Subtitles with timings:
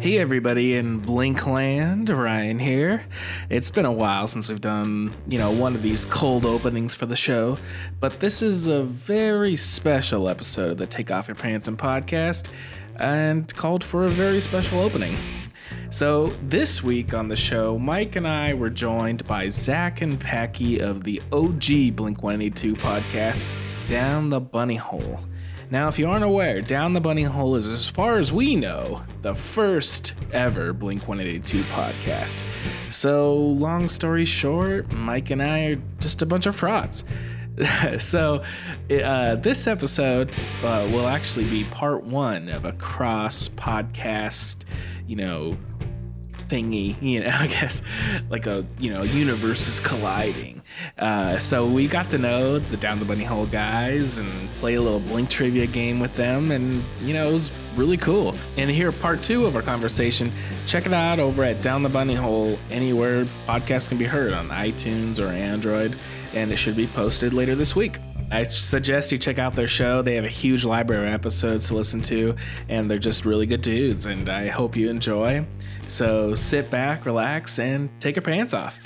[0.00, 3.04] Hey everybody in Blinkland, Ryan here.
[3.50, 7.06] It's been a while since we've done, you know, one of these cold openings for
[7.06, 7.58] the show,
[7.98, 12.46] but this is a very special episode of the Take Off Your Pants and podcast
[12.94, 15.16] and called for a very special opening.
[15.90, 20.78] So, this week on the show, Mike and I were joined by Zach and Packy
[20.78, 23.44] of the OG Blink 182 podcast,
[23.88, 25.18] Down the Bunny Hole.
[25.70, 29.02] Now, if you aren't aware, Down the Bunny Hole is, as far as we know,
[29.20, 32.40] the first ever Blink 182 podcast.
[32.90, 37.04] So, long story short, Mike and I are just a bunch of frauds.
[37.98, 38.42] so,
[38.90, 40.30] uh, this episode
[40.64, 44.64] uh, will actually be part one of a cross podcast,
[45.06, 45.58] you know,
[46.48, 47.82] thingy, you know, I guess
[48.30, 50.57] like a, you know, universes colliding.
[50.98, 54.80] Uh, so we got to know the Down the Bunny Hole guys and play a
[54.80, 58.34] little Blink trivia game with them, and you know, it was really cool.
[58.56, 60.32] And hear part two of our conversation,
[60.66, 64.48] check it out over at Down the Bunny Hole, anywhere podcasts can be heard on
[64.48, 65.98] iTunes or Android,
[66.34, 67.98] and it should be posted later this week.
[68.30, 70.02] I suggest you check out their show.
[70.02, 72.36] They have a huge library of episodes to listen to,
[72.68, 75.46] and they're just really good dudes, and I hope you enjoy.
[75.86, 78.78] So sit back, relax, and take your pants off.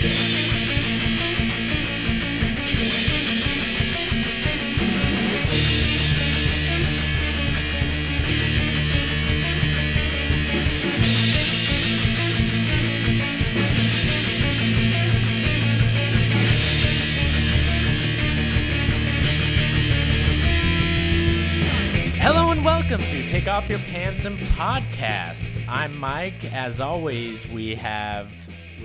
[23.33, 25.67] Take Off Your Pants and Podcast.
[25.67, 26.53] I'm Mike.
[26.53, 28.31] As always, we have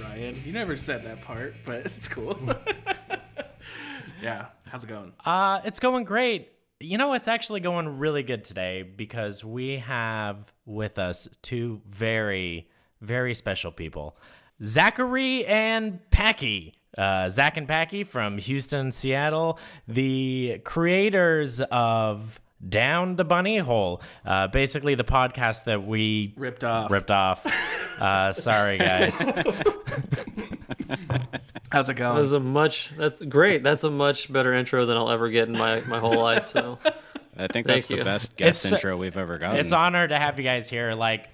[0.02, 2.40] Ryan, you never said that part, but it's cool.
[4.22, 5.12] yeah, how's it going?
[5.26, 6.54] uh it's going great.
[6.80, 12.70] You know, it's actually going really good today because we have with us two very,
[13.02, 14.16] very special people.
[14.64, 16.74] Zachary and Packy.
[16.98, 19.60] Uh, Zach and Packy from Houston, Seattle,
[19.90, 24.02] the creators of Down the Bunny Hole.
[24.26, 26.90] Uh, basically, the podcast that we Ripped off.
[26.92, 27.46] ripped off.
[28.00, 29.20] Uh, sorry, guys.
[31.72, 32.16] How's it going?
[32.16, 32.94] That was a much.
[32.98, 33.62] That's great.
[33.64, 36.50] That's a much better intro than I'll ever get in my, my whole life.
[36.50, 36.80] So
[37.38, 39.60] I think Thank that's the best guest It's- intro we've ever gotten.
[39.60, 40.94] it's honor to have you guys here.
[40.94, 41.30] Like,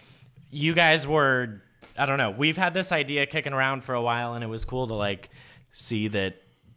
[0.49, 1.61] you guys were,
[1.97, 4.65] I don't know, we've had this idea kicking around for a while, and it was
[4.65, 5.29] cool to like
[5.71, 6.35] see that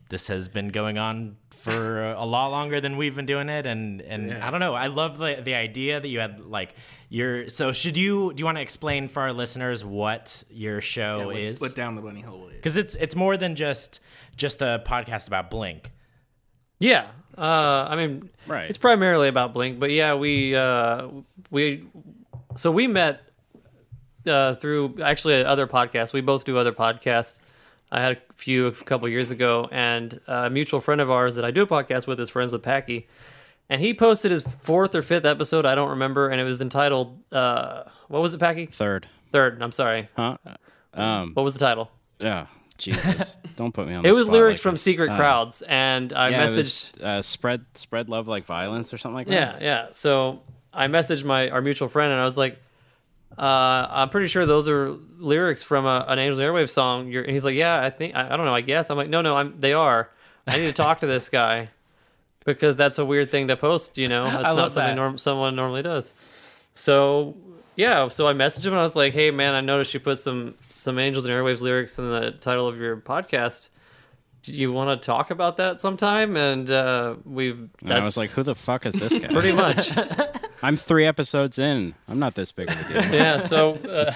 [0.08, 3.66] this has been going on for a lot longer than we've been doing it.
[3.66, 6.74] And and I don't know, I love the the idea that you had like
[7.08, 7.48] your.
[7.48, 11.36] So should you do you want to explain for our listeners what your show what,
[11.36, 11.60] is?
[11.60, 12.54] what down the bunny hole is?
[12.54, 14.00] Because it's it's more than just
[14.36, 15.90] just a podcast about Blink.
[16.78, 17.06] yeah,
[17.36, 18.68] uh, I mean, Right.
[18.68, 21.08] It's primarily about Blink, but yeah, we uh,
[21.50, 21.84] we
[22.54, 23.22] so we met
[24.26, 26.12] uh, through actually other podcasts.
[26.12, 27.40] We both do other podcasts.
[27.90, 31.44] I had a few a couple years ago, and a mutual friend of ours that
[31.44, 33.06] I do a podcast with is friends with Packy,
[33.68, 35.64] and he posted his fourth or fifth episode.
[35.66, 38.66] I don't remember, and it was entitled uh, what was it, Packy?
[38.66, 39.08] third.
[39.32, 39.62] Third.
[39.62, 40.08] I'm sorry.
[40.16, 40.36] Huh?
[40.94, 41.32] Um.
[41.34, 41.90] What was the title?
[42.18, 42.46] Yeah.
[42.78, 43.38] Jesus.
[43.56, 44.04] Don't put me on.
[44.04, 44.82] It was lyrics like from this.
[44.82, 46.92] Secret Uh, Crowds, and I Yeah, messaged.
[46.92, 49.32] was, uh, spread spread love like violence or something like that.
[49.32, 49.86] Yeah, yeah.
[49.92, 50.42] So
[50.74, 52.58] I messaged my our mutual friend, and I was like,
[53.38, 57.32] uh, "I'm pretty sure those are lyrics from a, an Angels Airwave song." You're, and
[57.32, 58.54] he's like, "Yeah, I think I, I don't know.
[58.54, 59.60] I guess." I'm like, "No, no, I'm.
[59.60, 60.10] They are.
[60.46, 61.70] I need to talk to this guy
[62.44, 63.98] because that's a weird thing to post.
[63.98, 64.94] You know, that's love not something that.
[64.96, 66.12] norm- someone normally does."
[66.74, 67.36] So
[67.76, 70.18] yeah, so I messaged him and I was like, "Hey, man, I noticed you put
[70.18, 73.68] some some Angels and Airwaves lyrics in the title of your podcast."
[74.42, 76.36] Do you want to talk about that sometime?
[76.36, 77.68] And uh, we've.
[77.82, 79.26] And I was like, who the fuck is this guy?
[79.26, 79.90] pretty much.
[80.62, 81.94] I'm three episodes in.
[82.08, 83.04] I'm not this big of a deal.
[83.14, 84.14] yeah so uh,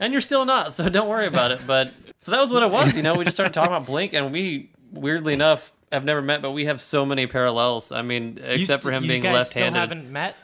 [0.00, 2.70] and you're still not so don't worry about it but so that was what it
[2.70, 6.22] was you know we just started talking about blink and we weirdly enough have never
[6.22, 9.22] met but we have so many parallels i mean You except for him you being
[9.22, 10.34] left-handed Still haven't met.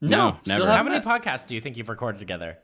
[0.00, 0.70] no, No, still never.
[0.72, 1.04] How many met.
[1.04, 2.58] podcasts do you think you've recorded together?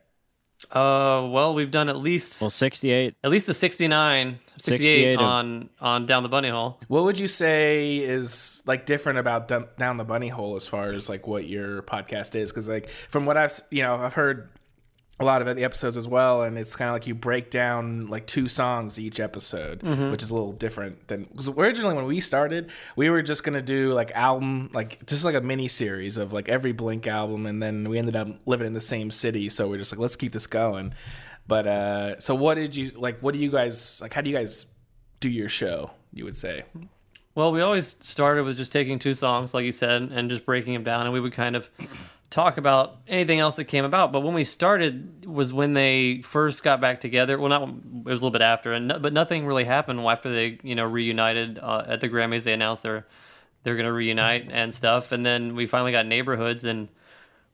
[0.72, 3.14] Uh well we've done at least Well, 68.
[3.22, 7.19] at least the 69 68, 68 of- on on down the bunny hole What would
[7.19, 11.46] you say is like different about down the bunny hole as far as like what
[11.46, 12.50] your podcast is?
[12.50, 14.49] Because like from what I've you know I've heard
[15.20, 18.08] a lot of the episodes as well, and it's kind of like you break down
[18.08, 22.20] like two songs each episode, which is a little different than because originally when we
[22.20, 26.32] started, we were just gonna do like album like just like a mini series of
[26.32, 29.69] like every Blink album, and then we ended up living in the same city, so
[29.69, 30.93] we're just like let's keep this going.
[31.46, 33.20] But uh so what did you like?
[33.20, 34.12] What do you guys like?
[34.12, 34.66] How do you guys
[35.20, 35.93] do your show?
[36.12, 36.64] You would say.
[37.37, 40.72] Well, we always started with just taking two songs, like you said, and just breaking
[40.72, 41.69] them down, and we would kind of
[42.34, 44.12] talk about anything else that came about.
[44.12, 47.38] But when we started was when they first got back together.
[47.38, 47.69] Well, not it
[48.12, 50.84] was a little bit after, and no- but nothing really happened after they you know
[50.84, 52.42] reunited uh, at the Grammys.
[52.42, 53.06] They announced they're
[53.62, 56.88] they're gonna reunite and stuff, and then we finally got neighborhoods and.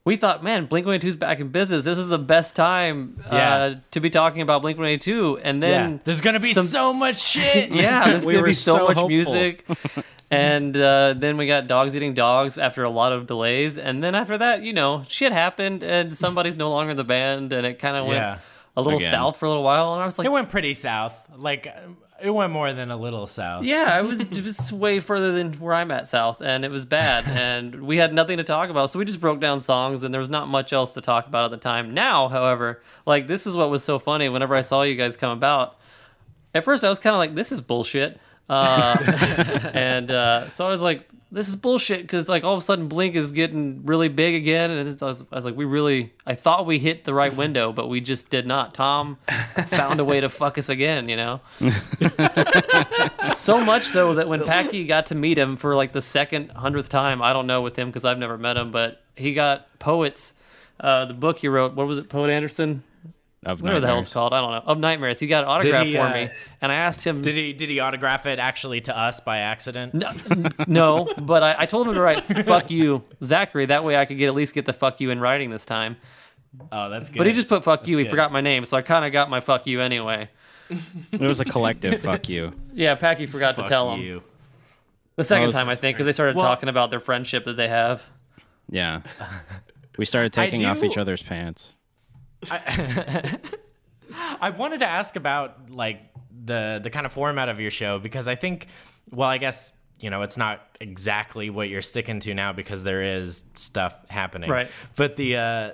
[0.03, 1.85] We thought, man, Blink 182's back in business.
[1.85, 3.75] This is the best time uh, Yeah.
[3.91, 5.41] to be talking about Blink 182.
[5.43, 5.99] And then yeah.
[6.05, 7.71] There's gonna be some- so much shit.
[7.71, 9.09] yeah, there's We gonna be so, so much hopeful.
[9.11, 9.67] music.
[10.31, 14.15] and uh, then we got dogs eating dogs after a lot of delays, and then
[14.15, 17.79] after that, you know, shit happened, and somebody's no longer in the band, and it
[17.79, 18.38] kind of went Yeah.
[18.77, 19.11] a little Again.
[19.11, 21.15] south for a little while, and I was like, It went pretty south.
[21.37, 23.65] Like um, it went more than a little south.
[23.65, 26.85] yeah, it was it was way further than where I'm at south, and it was
[26.85, 30.12] bad, and we had nothing to talk about, so we just broke down songs, and
[30.15, 31.93] there was not much else to talk about at the time.
[31.94, 34.29] Now, however, like this is what was so funny.
[34.29, 35.76] Whenever I saw you guys come about,
[36.55, 38.21] at first I was kind of like, this is bullshit.
[38.50, 38.97] Uh,
[39.75, 42.88] and uh, so I was like, this is bullshit because like all of a sudden
[42.88, 46.35] Blink is getting really big again, and I was, I was like, we really, I
[46.35, 48.75] thought we hit the right window, but we just did not.
[48.75, 49.19] Tom
[49.67, 51.41] found a way to fuck us again, you know.
[53.37, 56.88] so much so that when Packy got to meet him for like the second hundredth
[56.88, 60.35] time, I don't know with him because I've never met him, but he got poets.
[60.81, 62.82] Uh, the book he wrote, what was it, Poet Anderson?
[63.43, 64.71] Of Whatever the hell it's called, I don't know.
[64.71, 65.19] Of Nightmares.
[65.19, 66.29] He got an autograph he, for uh, me,
[66.61, 67.23] and I asked him.
[67.23, 69.95] Did he did he autograph it actually to us by accident?
[69.95, 70.13] No,
[70.67, 74.19] no, but I, I told him to write "fuck you, Zachary." That way, I could
[74.19, 75.97] get at least get the "fuck you" in writing this time.
[76.71, 77.17] Oh, that's good.
[77.17, 79.31] But he just put "fuck you." He forgot my name, so I kind of got
[79.31, 80.29] my "fuck you" anyway.
[80.69, 82.53] It was a collective fuck you.
[82.75, 84.23] Yeah, Packy forgot Fuck to tell him
[85.17, 87.69] the second time, I think, because they started Well- talking about their friendship that they
[87.69, 88.07] have.
[88.69, 89.01] Yeah.
[89.99, 91.75] We started taking off each other's pants.
[94.41, 96.01] I wanted to ask about like
[96.45, 98.67] the the kind of format of your show because I think,
[99.11, 103.03] well, I guess you know it's not exactly what you're sticking to now because there
[103.03, 104.71] is stuff happening, Right.
[104.97, 105.71] But the uh,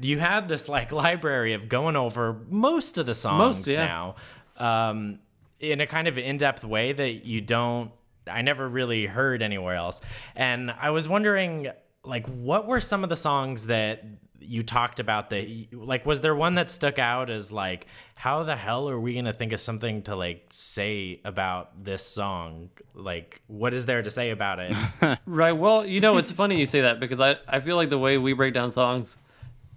[0.00, 3.86] you had this like library of going over most of the songs Most, yeah.
[3.86, 4.16] now,
[4.56, 5.18] um,
[5.60, 7.92] in a kind of in depth way that you don't.
[8.26, 10.00] I never really heard anywhere else,
[10.36, 11.68] and I was wondering,
[12.04, 14.04] like, what were some of the songs that
[14.40, 18.56] you talked about the like was there one that stuck out as like how the
[18.56, 23.72] hell are we gonna think of something to like say about this song like what
[23.74, 24.74] is there to say about it
[25.26, 25.52] Right.
[25.52, 28.18] Well, you know, it's funny you say that because I, I feel like the way
[28.18, 29.18] we break down songs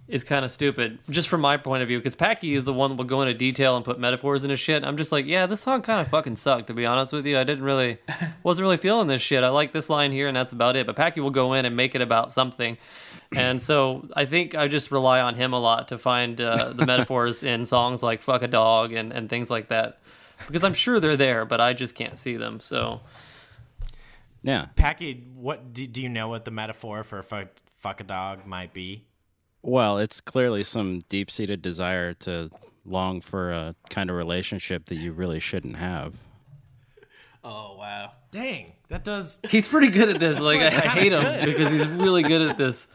[0.06, 1.98] is kind of stupid, just from my point of view.
[1.98, 4.60] Because Packy is the one that will go into detail and put metaphors in his
[4.60, 4.84] shit.
[4.84, 7.38] I'm just like, yeah, this song kind of fucking sucked, to be honest with you.
[7.38, 7.96] I didn't really,
[8.42, 9.42] wasn't really feeling this shit.
[9.42, 10.86] I like this line here, and that's about it.
[10.86, 12.76] But Packy will go in and make it about something.
[13.34, 16.84] And so I think I just rely on him a lot to find uh, the
[16.92, 20.00] metaphors in songs like "fuck a dog" and, and things like that,
[20.46, 22.60] because I'm sure they're there, but I just can't see them.
[22.60, 23.00] So
[24.42, 24.66] Yeah.
[24.76, 27.48] packy what do, do you know what the metaphor for fuck,
[27.78, 29.04] fuck a dog might be
[29.66, 32.50] Well, it's clearly some deep seated desire to
[32.84, 36.16] long for a kind of relationship that you really shouldn't have.
[37.42, 38.12] Oh wow.
[38.30, 40.38] dang that does He's pretty good at this.
[40.38, 41.44] like I, I hate him good.
[41.46, 42.86] because he's really good at this.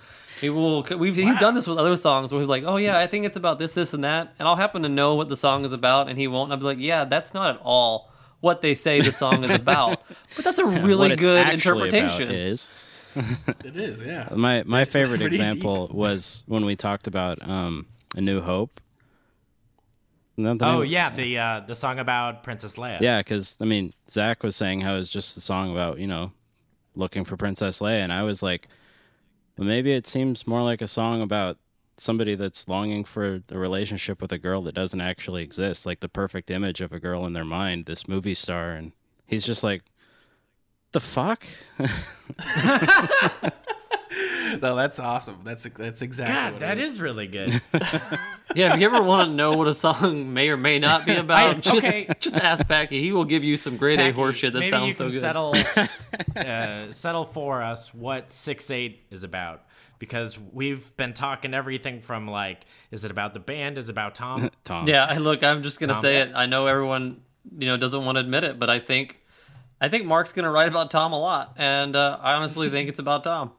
[0.42, 0.84] He will.
[0.98, 3.36] We've, He's done this with other songs where he's like, "Oh yeah, I think it's
[3.36, 6.08] about this, this, and that," and I'll happen to know what the song is about,
[6.08, 6.46] and he won't.
[6.46, 9.52] And I'll be like, "Yeah, that's not at all what they say the song is
[9.52, 10.02] about."
[10.38, 12.32] But that's a really good actually about interpretation.
[12.32, 12.70] is
[13.64, 14.30] It is, yeah.
[14.36, 18.80] my my That's favorite pretty example was when we talked about um, A New Hope.
[20.38, 23.66] Isn't that the oh yeah the uh the song about princess leia Yeah, because I
[23.66, 26.32] mean, Zach was saying how it's just a song about you know
[26.96, 28.68] looking for Princess Leia, and I was like,
[29.58, 31.58] well, maybe it seems more like a song about
[31.98, 36.10] somebody that's longing for a relationship with a girl that doesn't actually exist, like the
[36.10, 38.92] perfect image of a girl in their mind, this movie star, and
[39.26, 39.84] he's just like,
[40.92, 41.44] the fuck.
[44.62, 45.42] No, that's awesome.
[45.44, 47.62] That's that's exactly god what that it is really good
[48.56, 51.16] Yeah, if you ever want to know what a song may or may not be
[51.18, 52.10] about, I- just okay.
[52.20, 53.00] just ask Packy.
[53.02, 55.20] He will give you some grade A horseshit that maybe sounds you so good.
[55.22, 55.56] settle
[56.36, 59.64] uh, settle for us what six eight is about
[60.00, 64.16] because we've been talking everything from like is it about the band is it about
[64.16, 64.88] tom Tom.
[64.88, 66.02] Yeah, I- look, I'm just gonna Tom.
[66.02, 66.32] say it.
[66.34, 67.22] I know everyone,
[67.60, 69.20] you know, doesn't want to admit it, but I think,
[69.82, 73.00] I think Mark's gonna write about Tom a lot, and uh, I honestly think it's
[73.00, 73.52] about Tom.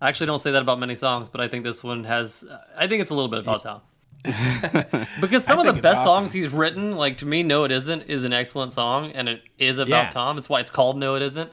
[0.00, 2.44] I actually don't say that about many songs, but I think this one has.
[2.76, 3.80] I think it's a little bit about Tom.
[5.20, 6.08] because some of the best awesome.
[6.24, 9.42] songs he's written, like to me, "No, It Isn't" is an excellent song, and it
[9.58, 10.10] is about Yeah.
[10.10, 10.36] Tom.
[10.36, 11.50] It's why it's called "No, It Isn't."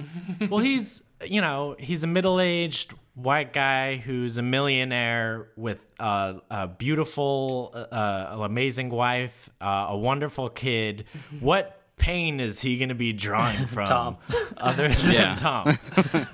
[0.50, 6.66] well he's you know he's a middle-aged white guy who's a millionaire with uh, a
[6.66, 11.04] beautiful uh, amazing wife uh, a wonderful kid
[11.40, 14.18] what pain is he going to be drawing from Tom.
[14.56, 15.34] other than Yeah.
[15.36, 15.78] tom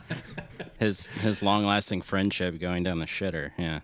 [0.79, 3.51] his his long lasting friendship going down the shitter.
[3.59, 3.81] Yeah.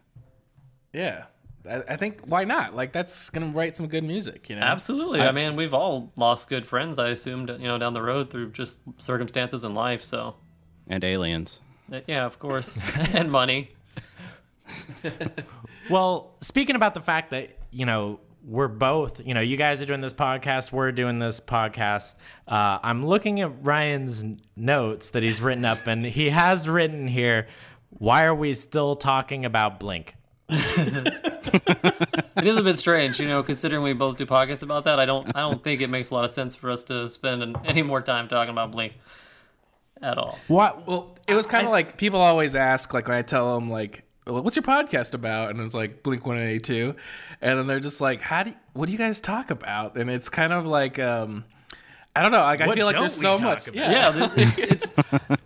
[0.93, 1.25] Yeah.
[1.69, 2.75] I, I think why not?
[2.77, 4.63] Like that's gonna write some good music, you know.
[4.63, 5.21] Absolutely.
[5.21, 6.99] I, mean, we've all lost good friends.
[6.99, 10.03] I assumed, you know, down the road through just circumstances in life.
[10.05, 10.37] So,
[10.89, 11.61] And aliens.
[11.93, 12.79] uh, yeah, of course,
[13.13, 13.71] and money.
[15.91, 19.87] Well, speaking about the fact that, you know, we're both, you know, you guys are
[19.87, 22.17] doing this podcast, we're doing this podcast.
[22.47, 24.25] Uh, I'm looking at Ryan's
[24.57, 27.49] notes that he's written up, and he has written here,
[27.91, 30.15] why are we still talking about Blink?
[32.37, 34.99] It is a bit strange, you know, considering we both do podcasts about that.
[34.99, 37.43] I don't, I don't think it makes a lot of sense for us to spend
[37.43, 38.95] an, any more time talking about Blink
[40.03, 40.39] at all.
[40.49, 40.87] What?
[40.87, 44.03] Well, it was kind of like people always ask, like when I tell them, like,
[44.03, 46.95] well, "What's your podcast about?" and it's like Blink One Eighty Two,
[47.41, 48.51] and then they're just like, "How do?
[48.51, 51.45] You, what do you guys talk about?" And it's kind of like, um,
[52.17, 52.39] I don't know.
[52.39, 53.69] Like I What feel like don't there's we so much.
[53.69, 53.75] about?
[53.75, 54.17] Yeah.
[54.17, 54.87] yeah, it's it's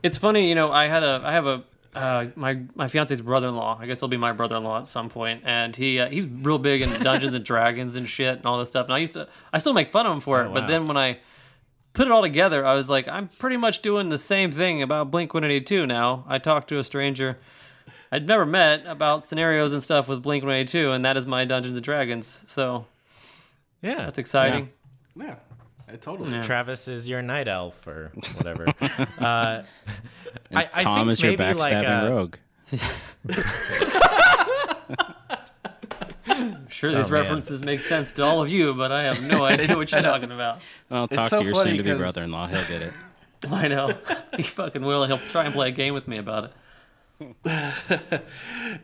[0.02, 0.48] it's funny.
[0.48, 3.78] You know, I had a I have a uh, my my fiance's brother-in-law.
[3.80, 6.82] I guess he'll be my brother-in-law at some point, and he uh, he's real big
[6.82, 8.84] in Dungeons and Dragons and shit and all this stuff.
[8.86, 10.68] And I used to I still make fun of him for it, but wow.
[10.68, 11.18] then when I
[11.94, 15.10] put it all together, I was like, I'm pretty much doing the same thing about
[15.10, 16.24] Blink 182 now.
[16.28, 17.38] I talk to a stranger
[18.10, 21.76] I'd never met about scenarios and stuff with Blink 182, and that is my Dungeons
[21.76, 22.42] and Dragons.
[22.46, 22.86] So
[23.82, 23.96] Yeah.
[23.96, 24.70] that's exciting.
[25.16, 25.36] yeah.
[25.90, 26.30] I totally.
[26.32, 26.42] Yeah.
[26.42, 28.66] Travis is your night elf or whatever.
[29.20, 29.64] uh, I,
[30.52, 32.36] I Tom think is your backstabbing like, backstabbing uh, rogue.
[36.68, 39.76] Sure, these Oh, references make sense to all of you, but I have no idea
[39.76, 40.60] what you're talking about.
[40.90, 42.46] Well, talk so to your funny soon to be 'cause- brother in law.
[42.46, 42.92] He'll get it.
[43.50, 43.94] I know.
[44.36, 46.52] He fucking will, and he'll try and play a game with me about it.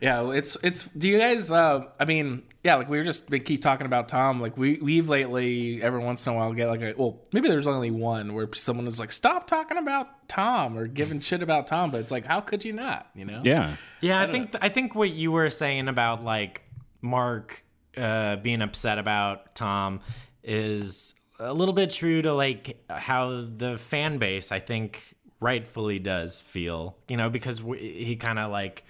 [0.01, 0.83] Yeah, it's it's.
[0.83, 1.51] Do you guys?
[1.51, 4.41] Uh, I mean, yeah, like we were just we keep talking about Tom.
[4.41, 7.67] Like we we've lately every once in a while get like a well maybe there's
[7.67, 11.91] only one where someone is like stop talking about Tom or giving shit about Tom,
[11.91, 13.07] but it's like how could you not?
[13.15, 13.41] You know?
[13.43, 13.75] Yeah.
[14.01, 16.61] Yeah, I, think I think what you were saying about like
[17.01, 17.63] Mark
[17.95, 20.01] uh, being upset about Tom
[20.43, 26.41] is a little bit true to like how the fan base I think rightfully does
[26.41, 26.95] feel.
[27.07, 28.83] You know, because we, he kind of like.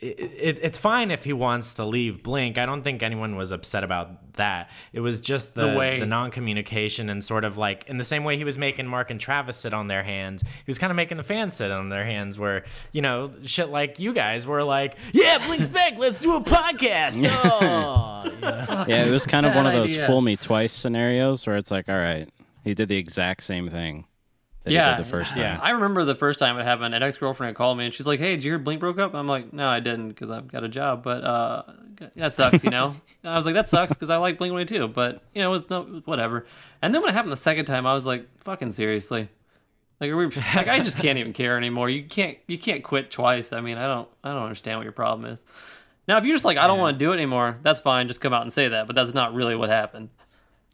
[0.00, 2.56] It, it, it's fine if he wants to leave Blink.
[2.56, 4.70] I don't think anyone was upset about that.
[4.92, 8.22] It was just the, The way- the non-communication and sort of like in the same
[8.22, 10.96] way he was making Mark and Travis sit on their hands, he was kind of
[10.96, 12.38] making the fans sit on their hands.
[12.38, 15.94] Where you know shit like you guys were like, "Yeah, Blink's back.
[15.98, 18.84] Let's do a podcast." Oh, yeah.
[18.86, 20.06] Yeah, it was kind of one of those idea.
[20.06, 22.28] fool me twice scenarios where it's like, all right,
[22.62, 24.04] he did the exact same thing
[24.68, 25.40] that Yeah, he did the first time.
[25.40, 25.58] yeah.
[25.60, 26.94] I remember the first time it happened.
[26.94, 29.14] An ex girlfriend called me and she's like, "Hey, did you hear Blink broke up?"
[29.14, 31.62] I'm like, "No, I didn't because I've got a job, but uh,
[32.16, 32.94] that sucks, you know."
[33.24, 35.70] I was like, "That sucks because I like Blink 182, but you know, it was
[35.70, 36.46] no whatever."
[36.82, 39.28] And then when it happened the second time, I was like, "Fucking seriously."
[40.00, 41.90] Like, are we, like I just can't even care anymore.
[41.90, 43.52] You can't, you can't quit twice.
[43.52, 45.44] I mean, I don't, I don't understand what your problem is.
[46.06, 48.06] Now, if you're just like, I don't want to do it anymore, that's fine.
[48.06, 48.86] Just come out and say that.
[48.86, 50.10] But that's not really what happened.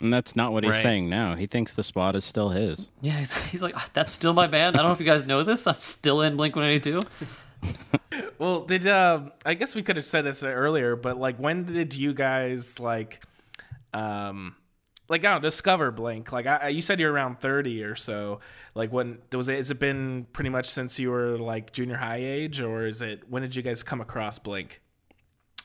[0.01, 0.83] And that's not what he's Right.
[0.83, 1.37] saying now.
[1.37, 2.89] He thinks the spot is still his.
[3.01, 4.75] Yeah, he's, he's like, "Ah, that's still my band.
[4.77, 5.67] I don't know if you guys know this.
[5.67, 7.01] I'm still in Blink 182.
[8.39, 11.95] Well, did uh, I guess we could have said this earlier, but like when did
[11.95, 13.23] you guys like,
[13.95, 14.55] um,
[15.09, 16.31] like I don't know, discover Blink?
[16.33, 18.41] Like I, I- you said you're around thirty or so.
[18.75, 19.57] Like when was it?
[19.57, 23.23] Has it been pretty much since you were like junior high age, or is it
[23.31, 24.83] when did you guys come across Blink?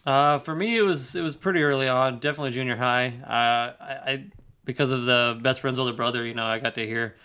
[0.05, 3.07] Uh, for me, it was it was pretty early on, definitely junior high.
[3.23, 4.25] Uh, I, I
[4.65, 7.15] because of the best friend's older brother, you know, I got to hear.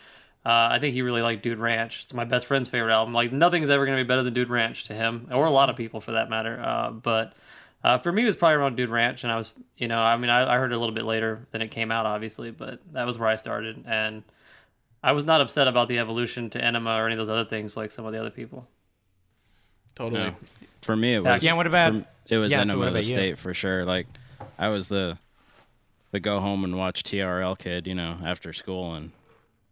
[0.47, 2.03] Uh, I think he really liked Dude Ranch.
[2.03, 3.15] It's my best friend's favorite album.
[3.15, 5.77] Like nothing's ever gonna be better than Dude Ranch to him, or a lot of
[5.77, 6.61] people for that matter.
[6.63, 7.35] Uh, but
[7.83, 10.17] uh, for me, it was probably around Dude Ranch, and I was, you know, I
[10.17, 12.81] mean, I, I heard it a little bit later than it came out, obviously, but
[12.93, 14.23] that was where I started, and
[15.03, 17.77] I was not upset about the evolution to Enema or any of those other things
[17.77, 18.67] like some of the other people.
[19.95, 20.25] Totally.
[20.25, 20.35] No.
[20.85, 21.43] For me, it was.
[21.43, 23.15] Yeah, what about- for- it was yeah, so Enema what of the about you?
[23.15, 23.85] State for sure.
[23.85, 24.07] Like,
[24.59, 25.19] I was the
[26.11, 29.11] the go home and watch TRL kid, you know, after school and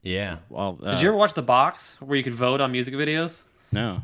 [0.03, 0.39] yeah.
[0.51, 0.79] well.
[0.83, 3.45] Uh, Did you ever watch the box where you could vote on music videos?
[3.71, 4.03] No.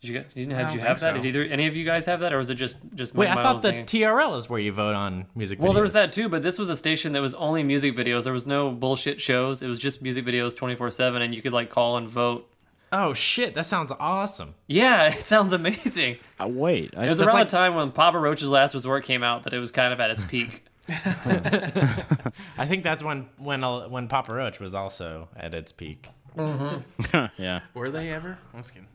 [0.00, 1.14] Did you, did you, did you have that?
[1.14, 1.14] so.
[1.14, 3.34] Did either any of you guys have that, or was it just just Wait, I
[3.34, 3.86] my thought the thing?
[3.86, 5.60] TRL is where you vote on music.
[5.60, 8.24] well, there was that too, but this was a station that was only music videos.
[8.24, 9.60] There was no bullshit shows.
[9.62, 12.48] It was just music videos twenty four seven, and you could like call and vote.
[12.90, 14.54] Oh shit, that sounds awesome.
[14.66, 16.16] Yeah, it sounds amazing.
[16.40, 16.94] Uh, wait.
[16.96, 19.52] I, It was around like- the time when Papa Roach's Last Resort came out that
[19.52, 20.64] it was kind of at its peak.
[20.88, 26.08] I think that's when when uh, when Papa Roach was also at its peak.
[26.36, 27.60] yeah.
[27.74, 28.38] Were they ever?
[28.54, 28.88] I'm just kidding.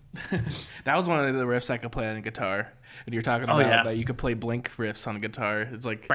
[0.86, 2.72] that was one of the riffs I could play on the guitar.
[3.06, 3.84] And you're talking Oh, about yeah.
[3.84, 5.62] that you could play Blink riffs on guitar.
[5.62, 6.08] It's like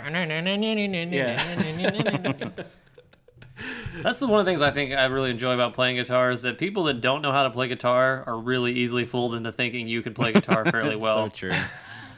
[4.02, 6.42] That's the one of the things I think I really enjoy about playing guitar is
[6.42, 9.88] that people that don't know how to play guitar are really easily fooled into thinking
[9.88, 11.26] you can play guitar fairly well.
[11.26, 11.52] so true.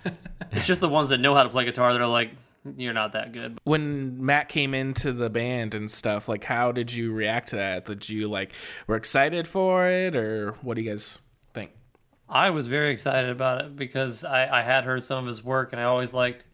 [0.52, 2.32] It's just the ones that know how to play guitar that are like,
[2.76, 3.58] you're not that good.
[3.64, 7.84] when Matt came into the band and stuff, like how did you react to that?
[7.84, 8.52] Did you like
[8.86, 11.18] were excited for it or what do you guys
[11.54, 11.70] think?
[12.28, 15.72] I was very excited about it because I, I had heard some of his work
[15.72, 16.44] and I always liked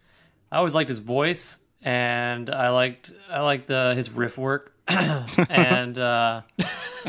[0.52, 4.74] I always liked his voice and I liked I liked the his riff work
[5.48, 6.42] and uh,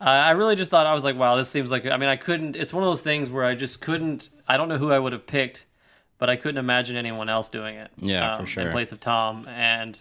[0.00, 2.16] I I really just thought I was like wow this seems like I mean I
[2.16, 4.98] couldn't it's one of those things where I just couldn't I don't know who I
[4.98, 5.64] would have picked
[6.18, 8.64] but I couldn't imagine anyone else doing it um, Yeah, for sure.
[8.66, 10.00] in place of Tom and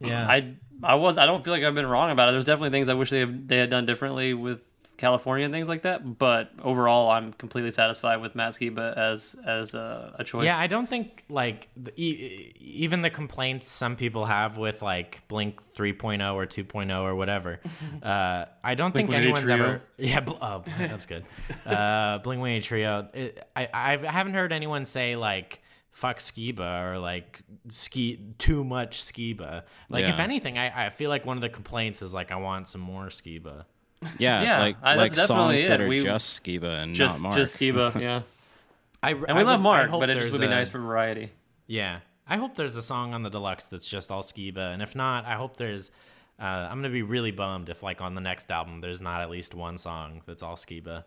[0.00, 0.26] Yeah.
[0.28, 2.32] I I was I don't feel like I've been wrong about it.
[2.32, 4.68] There's definitely things I wish they have, they had done differently with
[5.04, 6.18] California and things like that.
[6.18, 10.46] But overall, I'm completely satisfied with Matt Skiba as as a, a choice.
[10.46, 15.20] Yeah, I don't think like the, e- even the complaints some people have with like
[15.28, 17.60] Blink 3.0 or 2.0 or whatever.
[18.02, 19.64] Uh, I don't think Blink-182 anyone's Trio.
[19.64, 19.80] ever.
[19.98, 21.24] Yeah, bl- oh, that's good.
[21.66, 23.08] Uh, Blink 182 Trio.
[23.14, 25.60] It, I I haven't heard anyone say like
[25.94, 29.62] fuck Skiba or like ski too much Skiba.
[29.88, 32.68] Like if anything, I, I feel like one of the complaints is like I want
[32.68, 33.64] some more Skiba.
[34.18, 37.22] Yeah, Yeah, like I- like that's definitely songs that are We- just Skiba and just
[37.22, 37.36] not Mark.
[37.38, 38.00] just Skiba.
[38.00, 38.22] Yeah,
[39.02, 40.78] I, and we love Mark, but it just would be nice for.
[40.78, 41.30] for variety.
[41.66, 42.00] Yeah.
[42.26, 44.72] I hope there's a song on the deluxe that's just all Skiba.
[44.72, 45.90] And if not, I hope there's.
[46.40, 49.20] Uh, I'm going to be really bummed if, like, on the next album, there's not
[49.20, 51.04] at least one song that's all Skiba.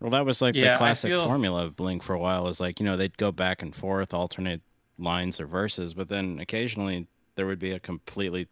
[0.00, 2.44] Well, that was like Yeah, the classic feel- formula of Blink for a while.
[2.44, 4.60] Was like you know they'd go back and forth, alternate
[4.98, 8.46] lines or verses, but then occasionally there would be a completely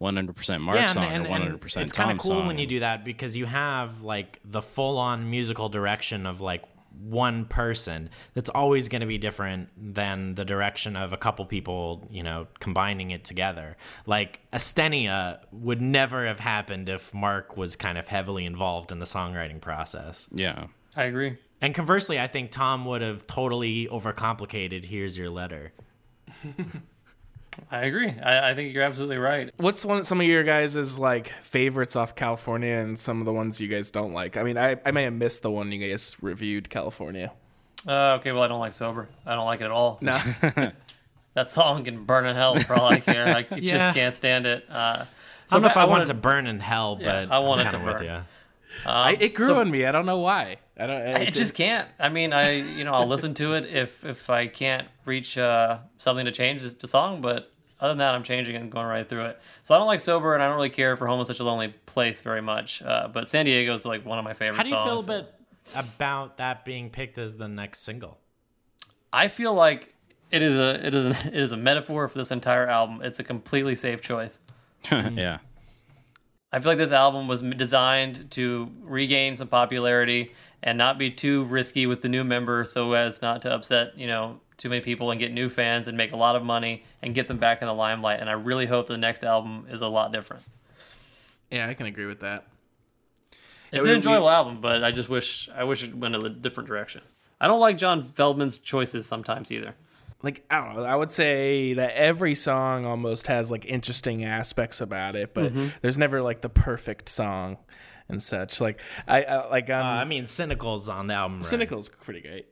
[0.00, 2.46] 100% Mark yeah, song and, or and, 100% it's Tom kind of cool song.
[2.46, 6.64] when you do that because you have, like, the full on musical direction of, like,
[6.98, 12.06] one person that's always going to be different than the direction of a couple people,
[12.10, 13.76] you know, combining it together.
[14.06, 19.06] Like Asthenia would never have happened if Mark was kind of heavily involved in the
[19.06, 20.28] songwriting process.
[20.32, 20.66] Yeah,
[20.96, 21.38] I agree.
[21.60, 25.72] And conversely, I think Tom would have totally overcomplicated "Here's Your Letter."
[27.70, 28.08] I agree.
[28.22, 29.50] I, I think you're absolutely right.
[29.56, 33.60] What's one some of your guys' like favorites off California and some of the ones
[33.60, 34.36] you guys don't like?
[34.36, 37.32] I mean, I, I may have missed the one you guys reviewed, California.
[37.88, 39.08] Uh, okay, well I don't like sober.
[39.26, 39.98] I don't like it at all.
[40.00, 40.20] No.
[41.34, 43.24] That song can burn in hell for all I care.
[43.28, 43.76] I Yeah.
[43.78, 44.64] just can't stand it.
[44.68, 45.06] Uh, I
[45.48, 47.60] don't know if I, want wanted it to burn in hell, but Yeah, I want
[47.60, 48.06] it to kinda with burn.
[48.06, 48.20] ya.
[48.84, 49.86] I, it grew so- on me.
[49.86, 50.56] I don't know why.
[50.80, 51.02] I don't.
[51.02, 51.88] I just can't.
[51.98, 55.78] I mean, I you know I'll listen to it if if I can't reach uh,
[55.98, 59.08] something to change the song, but other than that, I'm changing it and going right
[59.08, 59.40] through it.
[59.62, 61.44] So I don't like sober, and I don't really care for home is such a
[61.44, 62.82] lonely place very much.
[62.82, 64.56] Uh, but San Diego is like one of my favorite.
[64.56, 65.04] How do you feel songs.
[65.04, 65.28] about
[65.76, 68.18] about that being picked as the next single?
[69.12, 69.94] I feel like
[70.30, 73.00] it is a it is a, it is a metaphor for this entire album.
[73.02, 74.40] It's a completely safe choice.
[74.90, 75.38] yeah.
[76.52, 80.32] I feel like this album was designed to regain some popularity
[80.62, 84.06] and not be too risky with the new member so as not to upset, you
[84.06, 87.14] know, too many people and get new fans and make a lot of money and
[87.14, 88.20] get them back in the limelight.
[88.20, 90.42] And I really hope the next album is a lot different.
[91.50, 92.46] Yeah, I can agree with that.
[93.72, 96.68] It's we- an enjoyable album, but I just wish I wish it went a different
[96.68, 97.02] direction.
[97.40, 99.74] I don't like John Feldmann's choices sometimes either.
[100.22, 100.84] Like I don't know.
[100.84, 105.68] I would say that every song almost has like interesting aspects about it, but Mm-hmm.
[105.80, 107.56] there's never like the perfect song
[108.10, 108.60] and such.
[108.60, 111.38] Like I, I like um, Uh, I mean, Cynical's on the album.
[111.38, 111.44] Right?
[111.44, 112.46] Cynical's pretty great.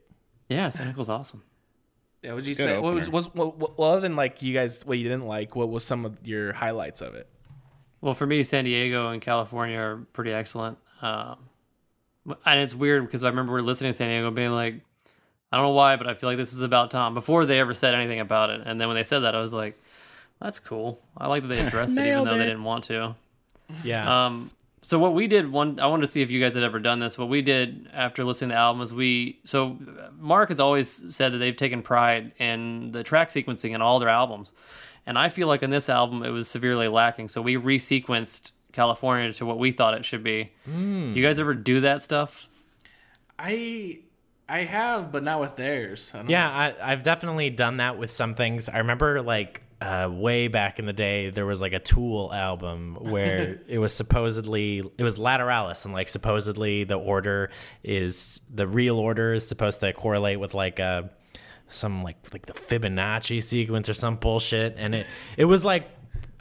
[0.47, 1.43] Yeah, Cynical's awesome.
[2.21, 4.53] Yeah, what'd you Good say what was, was what, what, well, other than like you
[4.53, 5.55] guys what you didn't like?
[5.55, 7.27] What was some of your highlights of it?
[8.01, 10.77] Well, for me, San Diego and California are pretty excellent.
[11.01, 11.37] Um,
[12.45, 14.81] and it's weird because I remember we are listening to San Diego being like,
[15.51, 17.73] I don't know why, but I feel like this is about Tom before they ever
[17.73, 18.61] said anything about it.
[18.65, 19.81] And then when they said that, I was like,
[20.39, 21.01] that's cool.
[21.17, 23.15] I like that they addressed it, even Nailed though they didn't want to.
[23.83, 24.25] Yeah.
[24.27, 26.79] Um, so what we did one, I wanted to see if you guys had ever
[26.79, 27.17] done this.
[27.17, 29.39] What we did after listening to the album was we.
[29.43, 29.77] So
[30.17, 34.09] Mark has always said that they've taken pride in the track sequencing in all their
[34.09, 34.53] albums,
[35.05, 37.27] and I feel like in this album it was severely lacking.
[37.27, 40.51] So we resequenced California to what we thought it should be.
[40.65, 41.13] Hmm.
[41.13, 42.47] You guys ever do that stuff?
[43.37, 43.99] I
[44.47, 46.11] I have, but not with theirs.
[46.13, 48.69] I don't Yeah, I, I've definitely done that with some things.
[48.69, 52.97] I remember like uh, way back in the day, there was like a Tool album
[52.99, 57.49] where it was supposedly it was Lateralus, and like supposedly the order
[57.83, 61.09] is the real order is supposed to correlate with like a
[61.69, 65.89] some like like the Fibonacci sequence or some bullshit, and it it was like.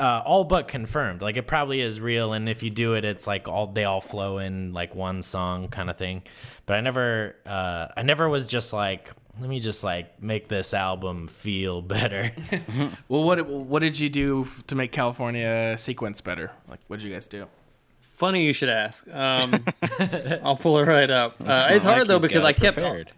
[0.00, 1.22] Uh, all but confirmed.
[1.22, 4.00] Like it probably is real, and if you do it, it's like all they all
[4.00, 6.22] flow in like one song kind of thing.
[6.66, 10.74] But I never, uh, I never was just like, let me just like make this
[10.74, 12.32] album feel better.
[13.08, 16.50] Well, what what did you do f- to make California sequence better?
[16.68, 17.46] Like, what did you guys do?
[18.00, 19.06] Funny you should ask.
[19.12, 19.64] Um,
[20.42, 21.36] I'll pull it right up.
[21.40, 23.12] Uh, it's hard like though because I kept prepared.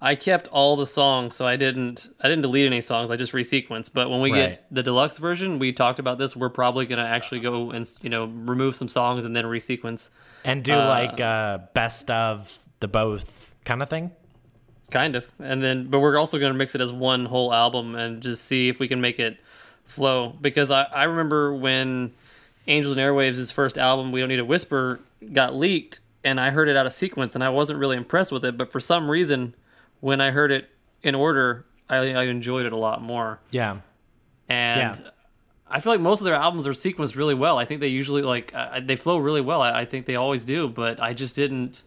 [0.00, 3.10] I kept all the songs, so I didn't I didn't delete any songs.
[3.10, 3.90] I just resequenced.
[3.94, 4.50] But when we Right.
[4.50, 6.36] get the deluxe version, we talked about this.
[6.36, 10.10] We're probably gonna actually go and you know remove some songs and then resequence.
[10.44, 14.10] and do like uh best of the both kind of thing.
[14.94, 15.28] Kind of.
[15.40, 18.44] And then, but we're also going to mix it as one whole album and just
[18.44, 19.38] see if we can make it
[19.86, 20.28] flow.
[20.40, 22.12] Because I, I remember when
[22.68, 25.00] Angels and Airwaves' his first album, We Don't Need to Whisper,
[25.32, 28.44] got leaked, and I heard it out of sequence, and I wasn't really impressed with
[28.44, 28.56] it.
[28.56, 29.56] But for some reason,
[29.98, 30.70] when I heard it
[31.02, 33.40] in order, I, I enjoyed it a lot more.
[33.50, 33.78] Yeah.
[34.48, 35.10] And Yeah.
[35.68, 37.58] I feel like most of their albums are sequenced really well.
[37.58, 39.60] I think they usually like uh, they flow really well.
[39.60, 41.82] I, I think they always do, but I just didn't.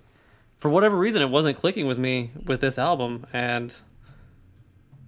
[0.59, 3.75] For whatever reason, it wasn't clicking with me with this album, and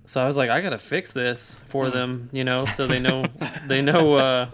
[0.05, 3.25] so I was like, I gotta fix this for them, you know, so they know
[3.67, 4.15] they know.
[4.15, 4.49] uh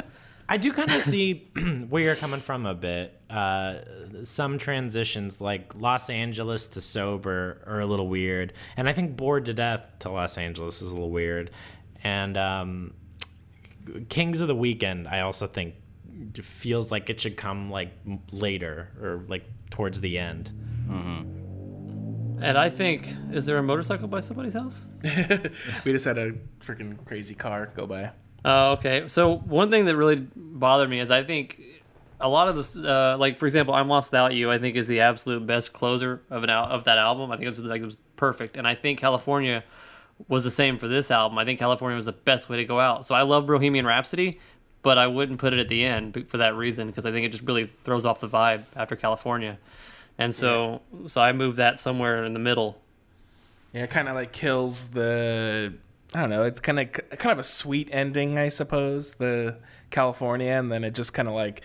[0.48, 1.50] I do kind of see
[1.90, 3.20] where you're coming from a bit.
[3.32, 3.78] Uh,
[4.24, 9.46] some transitions, like Los Angeles to sober, are a little weird, and I think bored
[9.46, 11.50] to death to Los Angeles is a little weird.
[12.04, 12.94] And um,
[14.10, 15.74] Kings of the Weekend, I also think
[16.42, 17.92] feels like it should come like
[18.32, 20.52] later or like towards the end.
[22.42, 24.84] And I think, is there a motorcycle by somebody's house?
[25.86, 28.12] We just had a freaking crazy car go by.
[28.44, 29.08] Oh, okay.
[29.08, 31.62] So one thing that really bothered me is I think
[32.20, 34.88] a lot of this, uh, like for example, "I'm Lost Without You," I think is
[34.88, 37.32] the absolute best closer of an al- of that album.
[37.32, 39.64] I think it was like it was perfect, and I think California
[40.28, 41.38] was the same for this album.
[41.38, 43.06] I think California was the best way to go out.
[43.06, 44.40] So I love Bohemian Rhapsody,
[44.82, 47.32] but I wouldn't put it at the end for that reason because I think it
[47.32, 49.58] just really throws off the vibe after California,
[50.18, 52.78] and so so I moved that somewhere in the middle.
[53.74, 55.74] Yeah, it kind of like kills the.
[56.14, 56.44] I don't know.
[56.44, 59.16] It's kind of kind of a sweet ending, I suppose.
[59.16, 59.58] The
[59.90, 61.62] California, and then it just kind of like,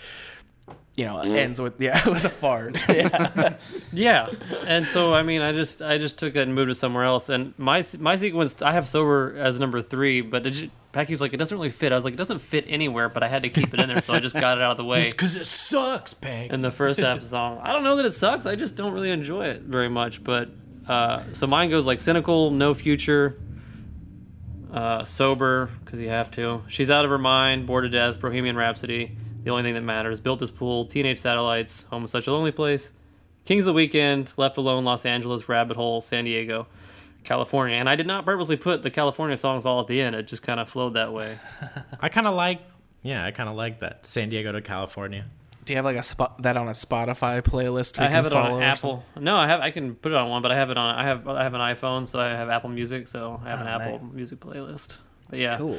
[0.96, 2.78] you know, ends with yeah with a fart.
[2.88, 3.54] Yeah.
[3.92, 4.30] Yeah,
[4.66, 7.28] and so I mean, I just I just took that and moved it somewhere else.
[7.28, 11.32] And my my sequence, I have sober as number three, but did you, Packy's like
[11.32, 11.92] it doesn't really fit.
[11.92, 14.00] I was like it doesn't fit anywhere, but I had to keep it in there,
[14.00, 16.52] so I just got it out of the way It's because it sucks, Peg.
[16.52, 17.60] in the first half of the song.
[17.62, 18.44] I don't know that it sucks.
[18.46, 20.22] I just don't really enjoy it very much.
[20.22, 20.50] But
[20.88, 23.38] uh, so mine goes like cynical, no future,
[24.72, 26.62] uh, sober because you have to.
[26.68, 28.20] She's out of her mind, bored to death.
[28.20, 29.16] Bohemian Rhapsody.
[29.42, 30.20] The only thing that matters.
[30.20, 30.84] Built this pool.
[30.84, 31.84] Teenage satellites.
[31.84, 32.92] Home is such a lonely place.
[33.44, 34.32] Kings of the Weekend.
[34.36, 34.84] Left alone.
[34.84, 35.48] Los Angeles.
[35.48, 36.00] Rabbit Hole.
[36.00, 36.66] San Diego.
[37.24, 37.76] California.
[37.76, 40.14] And I did not purposely put the California songs all at the end.
[40.16, 41.38] It just kind of flowed that way.
[42.00, 42.62] I kind of like,
[43.02, 44.06] yeah, I kind of like that.
[44.06, 45.26] San Diego to California.
[45.64, 47.98] Do you have like a spot that on a Spotify playlist?
[47.98, 49.04] we I have can it on Apple.
[49.18, 49.60] No, I have.
[49.60, 50.94] I can put it on one, but I have it on.
[50.94, 51.28] I have.
[51.28, 53.70] I have an iPhone, so I have Apple Music, so I have ah, an Oh,
[53.70, 54.14] Apple nice.
[54.14, 54.96] Music playlist.
[55.28, 55.58] But yeah.
[55.58, 55.78] Cool.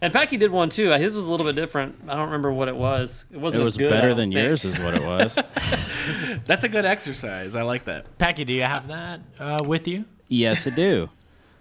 [0.00, 0.90] And Packy did one too.
[0.92, 1.96] His was a little bit different.
[2.06, 3.24] I don't remember what it was.
[3.30, 3.64] It It wasn't.
[3.64, 4.40] was as good, better than think.
[4.40, 5.34] yours, is what it was.
[6.44, 7.56] That's a good exercise.
[7.56, 8.16] I like that.
[8.18, 10.04] Packy, do you have that uh, with you?
[10.28, 11.10] yes, I do.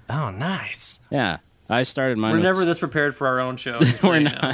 [0.10, 1.02] Oh, nice.
[1.12, 2.32] Yeah, I started mine.
[2.32, 3.78] We're with, never this prepared for our own show.
[4.04, 4.54] We're you know.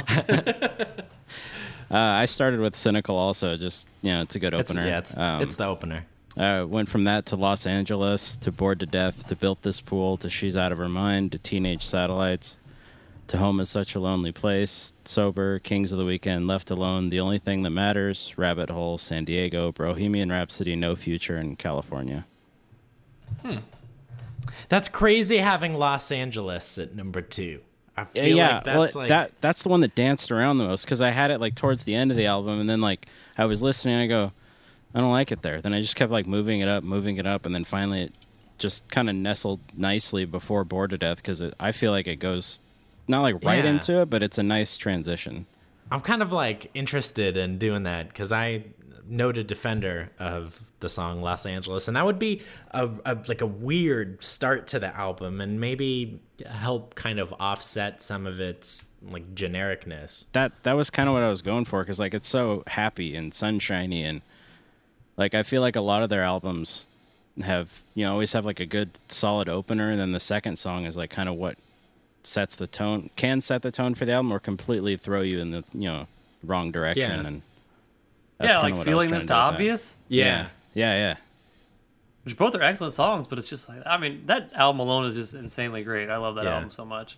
[1.90, 3.56] Uh, I started with cynical, also.
[3.56, 4.86] Just you know, it's a good It's, opener.
[4.86, 6.06] yeah, it's, Um, it's the opener.
[6.36, 10.16] Uh, went from that to Los Angeles to Bored to Death to Built This Pool
[10.16, 12.58] to She's Out of Her Mind to Teenage Satellites
[13.28, 17.20] to Home is Such a Lonely Place, Sober, Kings of the Weekend, Left Alone, The
[17.20, 22.26] Only Thing That Matters, Rabbit Hole, San Diego, Bohemian Rhapsody, No Future, in California.
[23.42, 23.58] Hmm.
[24.68, 27.60] That's crazy having Los Angeles at number two.
[27.96, 28.54] I Yeah, feel yeah.
[28.56, 31.10] like well, that's like that that's the one that danced around the most because I
[31.10, 33.06] had it like towards the end of the album, and then like
[33.38, 34.32] I was listening, I go,
[34.94, 35.60] I don't like it there.
[35.60, 38.12] Then I just kept like moving it up, moving it up, and then finally it
[38.58, 42.60] just kind of nestled nicely before Bored to Death because I feel like it goes
[43.08, 43.70] not like right Yeah.
[43.70, 45.46] into it, but it's a nice transition.
[45.90, 48.64] I'm kind of like interested in doing that because I
[49.06, 52.40] noted defender of the song Los Angeles, and that would be
[52.70, 58.00] a, a like a weird start to the album, and maybe help kind of offset
[58.00, 60.24] some of its like genericness.
[60.32, 63.14] That that was kind of what I was going for because like it's so happy
[63.14, 64.22] and sunshiny and
[65.18, 66.88] like I feel like a lot of their albums
[67.42, 70.86] have you know always have like a good solid opener and then the second song
[70.86, 71.58] is like kind of what
[72.26, 75.50] sets the tone can set the tone for the album or completely throw you in
[75.50, 76.06] the you know
[76.42, 77.26] wrong direction Yeah.
[77.26, 77.42] and
[78.40, 79.52] yeah, like what I was feeling this to to do with that.
[79.54, 79.94] obvious.
[80.08, 81.16] yeah yeah yeah
[82.24, 85.14] Which both are excellent songs, but it's just like I mean that album alone is
[85.14, 86.08] just insanely great.
[86.10, 86.54] I love that Yeah.
[86.54, 87.16] album so much.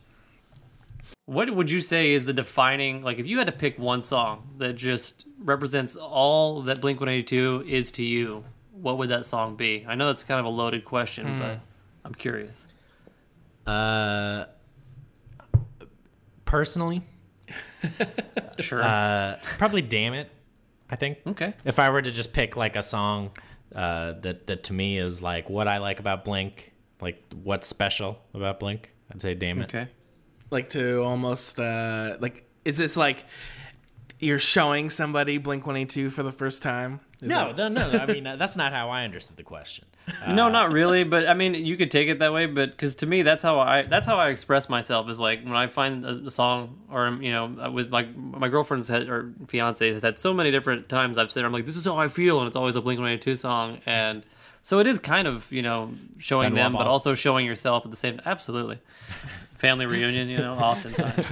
[1.26, 4.48] What would you say is the defining like if you had to pick one song
[4.58, 8.44] that just represents all that Blink One Eighty Two is to you?
[8.72, 9.84] What would that song be?
[9.88, 11.60] I know that's kind of a loaded question, but
[12.04, 12.68] I'm curious.
[13.66, 14.44] Uh,
[16.46, 17.02] personally,
[18.58, 18.82] Sure.
[18.82, 20.30] uh, probably "Damn It."
[20.88, 21.18] I think.
[21.26, 21.52] okay.
[21.64, 23.32] If I were to just pick like a song
[23.74, 28.18] uh, that that to me is like what I like about Blink, like what's special
[28.34, 29.88] about Blink, I'd say "Damn It." Okay.
[30.50, 33.24] like to almost uh like is this like
[34.18, 37.98] you're showing somebody blink 182 for the first time Is No, that- no, no.
[37.98, 39.84] I mean, that's not how I understood the question.
[40.28, 42.46] No, not really, but I mean, you could take it that way.
[42.46, 45.08] But because to me, that's how I that's how I express myself.
[45.08, 48.88] Is like when I find a, a song, or you know, with my my girlfriend's
[48.88, 51.84] had or fiance has had so many different times I've said I'm like, this is
[51.84, 54.22] how I feel, and it's always a Blink One Eighty Two song, and
[54.62, 57.90] so it is kind of you know showing Benoit them, but also showing yourself at
[57.90, 58.20] the same.
[58.24, 58.78] Absolutely,
[59.58, 61.26] family reunion, you know, oftentimes.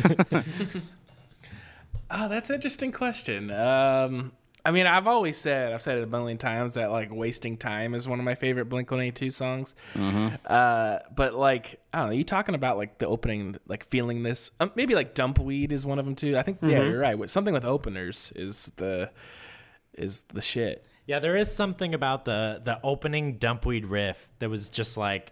[2.11, 4.33] oh that's an interesting question um
[4.65, 7.95] i mean i've always said i've said it a million times that like wasting time
[7.95, 9.75] is one of my favorite blink 182 songs
[10.47, 14.51] uh but like i don't know you talking about like the opening like feeling this
[14.61, 17.55] um, maybe like dumpweed is one of them too i think yeah you're right something
[17.55, 19.11] with openers is the
[19.95, 24.71] is the shit Yeah, there is something about the the opening dumpweed riff that was
[24.71, 25.31] just like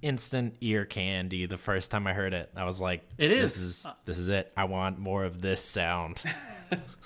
[0.00, 2.48] instant ear candy the first time I heard it.
[2.54, 3.54] I was like, it is.
[3.54, 3.64] This is.
[3.64, 4.52] is this is it.
[4.56, 6.22] I want more of this sound."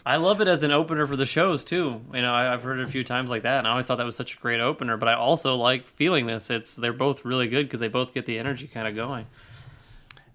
[0.04, 2.00] I love it as an opener for the shows too.
[2.12, 3.96] You know, I, I've heard it a few times like that, and I always thought
[3.98, 4.96] that was such a great opener.
[4.96, 6.50] But I also like feeling this.
[6.50, 9.26] It's they're both really good because they both get the energy kind of going.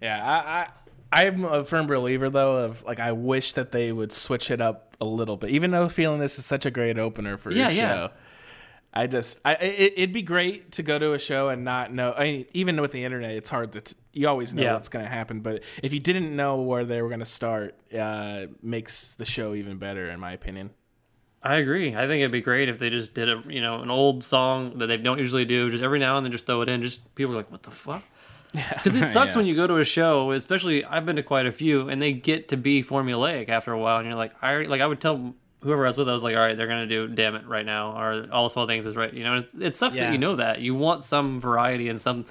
[0.01, 4.11] Yeah, I, I I'm a firm believer though of like I wish that they would
[4.11, 5.49] switch it up a little bit.
[5.49, 7.93] Even though feeling this is such a great opener for Yeah, your yeah.
[7.93, 8.11] show.
[8.93, 12.13] I just I it, it'd be great to go to a show and not know.
[12.17, 14.73] I mean, even with the internet, it's hard that you always know Yeah.
[14.73, 17.75] what's going to happen, but if you didn't know where they were going to start,
[17.97, 20.71] uh, makes the show even better, in my opinion.
[21.43, 21.89] I agree.
[21.95, 24.79] I think it'd be great if they just did a you know an old song
[24.79, 26.81] that they don't usually do, just every now and then just throw it in.
[26.81, 28.03] Just people are like, what the fuck?
[28.53, 29.37] Because it sucks Yeah.
[29.39, 32.13] when you go to a show, especially I've been to quite a few, and they
[32.13, 35.35] get to be formulaic after a while, and you're like, I like I would tell
[35.67, 37.65] whoever I was with, I was like, all right, they're gonna do "Damn It" right
[37.65, 39.13] now, or "All the Small Things" is right.
[39.13, 40.05] You know, it, it sucks Yeah.
[40.05, 40.61] that you know that.
[40.61, 42.25] You want some variety and some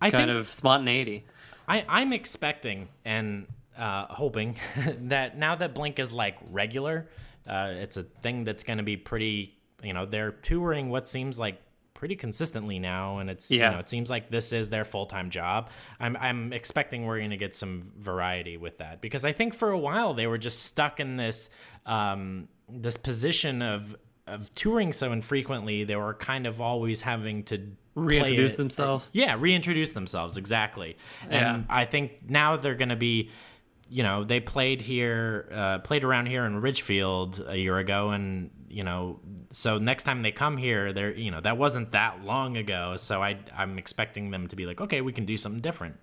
[0.00, 1.26] I kind of spontaneity.
[1.68, 3.46] I, I'm expecting and
[3.76, 4.56] uh, hoping
[5.02, 7.08] that now that Blink is like regular,
[7.46, 9.52] uh, it's a thing that's going to be pretty.
[9.82, 11.60] You know, they're touring what seems like
[11.96, 13.70] pretty consistently now, and it's Yeah.
[13.70, 15.70] you know it seems like this is their full time job.
[15.98, 19.70] I'm I'm expecting we're going to get some variety with that because I think for
[19.70, 21.50] a while they were just stuck in this
[21.86, 23.96] um, this position of
[24.28, 25.84] of touring so infrequently.
[25.84, 29.10] They were kind of always having to Reintroduce themselves.
[29.14, 30.96] yeah, reintroduce themselves exactly.
[31.30, 31.54] Yeah.
[31.54, 33.30] And I think now they're going to be,
[33.88, 38.50] you know, they played here, uh, played around here in Ridgefield a year ago, and
[38.68, 42.56] you know, so next time they come here, they're, you know, that wasn't that long
[42.56, 42.96] ago.
[42.96, 45.96] So I, I'm expecting them to be like, okay, we can do something different.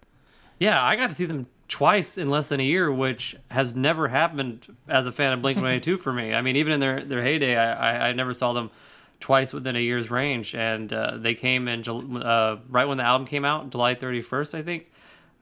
[0.60, 4.08] Yeah, I got to see them twice in less than a year, which has never
[4.08, 6.34] happened as a fan of Blink 182 for me.
[6.34, 8.72] I mean, even in their, their heyday, I, I, I never saw them
[9.20, 10.54] twice within a year's range.
[10.54, 14.62] And uh, they came in uh, right when the album came out, July 31st, I
[14.62, 14.92] think.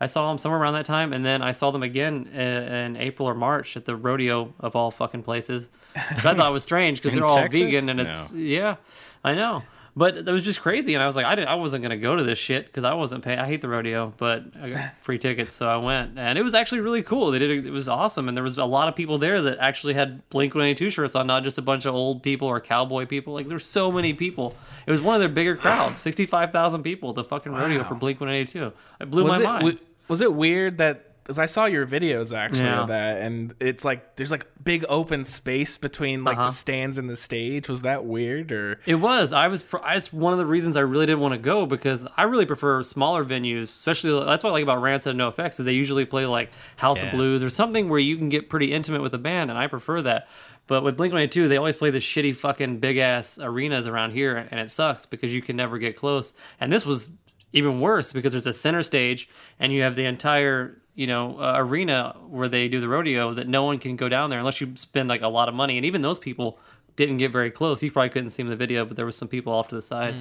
[0.02, 1.14] I saw them somewhere around that time.
[1.14, 4.76] And then I saw them again in, in April or March at the rodeo of
[4.76, 5.70] all fucking places,
[6.16, 7.62] which I thought it was strange because they're all Texas?
[7.62, 8.40] vegan and it's, No.
[8.42, 8.76] yeah,
[9.24, 9.64] I know.
[9.94, 12.16] But it was just crazy, and I was like, I didn't, I wasn't gonna go
[12.16, 13.40] to this shit because I wasn't paying.
[13.40, 16.54] I hate the rodeo, but I got free tickets, so I went, and it was
[16.56, 17.30] actually really cool.
[17.30, 19.58] They did it, it was awesome, and there was a lot of people there that
[19.60, 22.48] actually had Blink One Eighty Two shirts on, not just a bunch of old people
[22.48, 23.34] or cowboy people.
[23.34, 24.56] Like there's so many people.
[24.88, 27.84] It was one of their bigger crowds, sixty five thousand people the fucking rodeo Wow.
[27.84, 28.72] for Blink One Eighty Two.
[29.02, 29.60] It blew was my it mind.
[29.66, 32.82] w- was it weird that because I saw your videos actually Yeah.
[32.82, 36.48] of that, and it's like there's like big open space between like Uh-huh.
[36.48, 37.70] the stands and the stage.
[37.70, 38.80] Was that weird or?
[38.88, 39.32] It was.
[39.32, 39.62] I was.
[39.62, 42.48] pr- That's one of the reasons I really didn't want to go because I really
[42.48, 43.64] prefer smaller venues.
[43.66, 47.04] Especially that's what I like about Rancid and NOFX is they usually play like House
[47.04, 49.68] of Blues or something where you can get pretty intimate with the band, and I
[49.68, 50.28] prefer that.
[50.68, 53.88] But with Blink One Eighty Two, they always play the shitty fucking big ass arenas
[53.88, 56.34] around here, and it sucks because you can never get close.
[56.60, 57.10] And this was
[57.54, 61.54] even worse because there's a center stage, and you have the entire you know uh,
[61.58, 64.72] arena where they do the rodeo that no one can go down there unless you
[64.76, 66.60] spend like a lot of money, and even those people
[66.98, 67.82] didn't get very close.
[67.82, 69.76] You probably couldn't see them in the video, but there was some people off to
[69.76, 70.14] the side.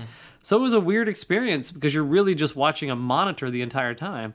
[0.42, 3.92] So it was a weird experience because you're really just watching a monitor the entire
[3.94, 4.34] time.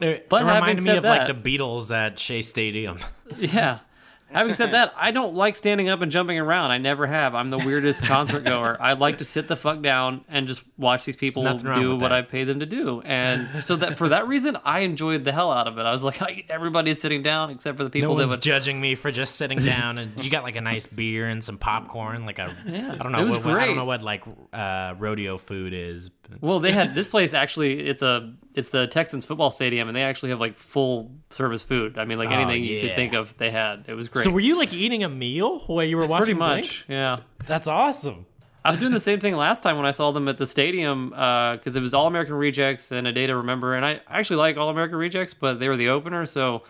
[0.00, 2.98] It, But it reminded me of like the Beatles at Shea Stadium.
[3.38, 3.80] Yeah.
[4.34, 6.72] Having said that, I don't like standing up and jumping around.
[6.72, 7.34] I never have.
[7.34, 8.76] I'm the weirdest concert goer.
[8.80, 12.12] I like to sit the fuck down and just watch these people do what that.
[12.12, 13.00] I pay them to do.
[13.02, 15.82] And so that for that reason, I enjoyed the hell out of it.
[15.82, 18.42] I was like, everybody's sitting down except for the No people that one's would.
[18.42, 21.56] judging me for just sitting down, and you got like a nice beer and some
[21.56, 23.20] popcorn, like a I don't know.
[23.20, 26.10] it was what, what- I don't know what like uh, rodeo food is.
[26.40, 27.80] Well, they had this place actually.
[27.80, 31.98] It's a it's the Texans football stadium, and they actually have like full service food.
[31.98, 32.86] I mean, like anything you yeah.
[32.88, 33.84] could think of, they had.
[33.88, 34.23] It was great.
[34.24, 36.38] So were you like eating a meal while you were watching?
[36.38, 36.64] pretty Blink?
[36.64, 37.20] much, yeah.
[37.46, 38.24] That's awesome.
[38.64, 41.10] I was doing the same thing last time when I saw them at the stadium
[41.10, 44.56] because it was All American Rejects and A Day to Remember, and I actually like
[44.56, 46.62] All American Rejects, but they were the opener, so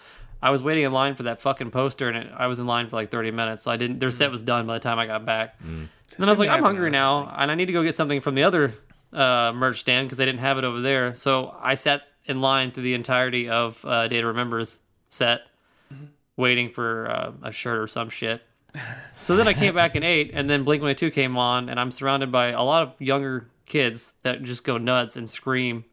[0.42, 2.88] I was waiting in line for that fucking poster, and it, I was in line
[2.88, 4.00] for like thirty minutes, so I didn't.
[4.00, 5.54] Their set was done by the time I got back.
[5.62, 5.88] And
[6.18, 8.34] then I was like, I'm hungry now, and I need to go get something from
[8.34, 8.74] the other
[9.12, 11.14] uh, merch stand because they didn't have it over there.
[11.14, 15.42] So I sat in line through the entirety of uh, Day to Remember's set,
[16.36, 18.42] waiting for uh, a shirt or some shit.
[19.16, 21.92] So then I came back and ate, and then Blink 182 came on, and I'm
[21.92, 25.84] surrounded by a lot of younger kids that just go nuts and scream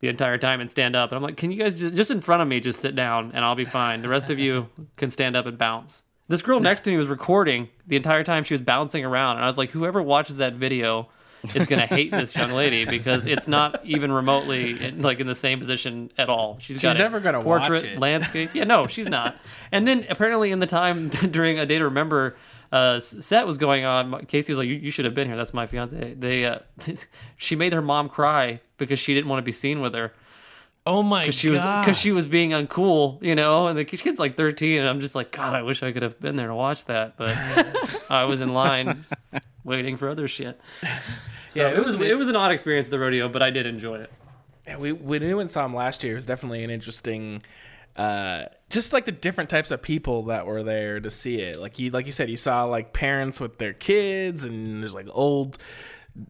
[0.00, 1.10] the entire time and stand up.
[1.10, 3.32] And I'm like, can you guys just, just in front of me, just sit down
[3.34, 4.02] and I'll be fine.
[4.02, 6.04] The rest of you can stand up and bounce.
[6.28, 9.36] This girl next to me was recording the entire time she was bouncing around.
[9.36, 11.08] And I was like, whoever watches that video
[11.54, 15.26] is going to hate this young lady because it's not even remotely in, like in
[15.26, 16.58] the same position at all.
[16.60, 17.98] She's, never gonna watch portrait, it.
[17.98, 18.50] landscape.
[18.54, 19.36] Yeah, no, she's not.
[19.72, 22.36] And then apparently in the time during a day to remember
[22.70, 25.36] uh, set was going on, Casey was like, "You, you should have been here.
[25.36, 26.58] That's my fiance." They, uh,
[27.36, 30.12] she made her mom cry because she didn't want to be seen with her
[30.88, 33.66] Oh my because she was because she was being uncool, you know.
[33.66, 36.18] And the kid's like 13, and I'm just like, God, I wish I could have
[36.18, 37.36] been there to watch that, but
[38.10, 39.04] I was in line
[39.64, 40.58] waiting for other shit.
[41.54, 43.96] yeah, it was it was an odd experience at the rodeo, but I did enjoy
[43.98, 44.10] it.
[44.66, 47.42] Yeah, we when we went and saw him last year, it was definitely an interesting,
[47.94, 51.60] uh, just like the different types of people that were there to see it.
[51.60, 55.08] Like you, like you said, you saw like parents with their kids, and there's like
[55.10, 55.58] old,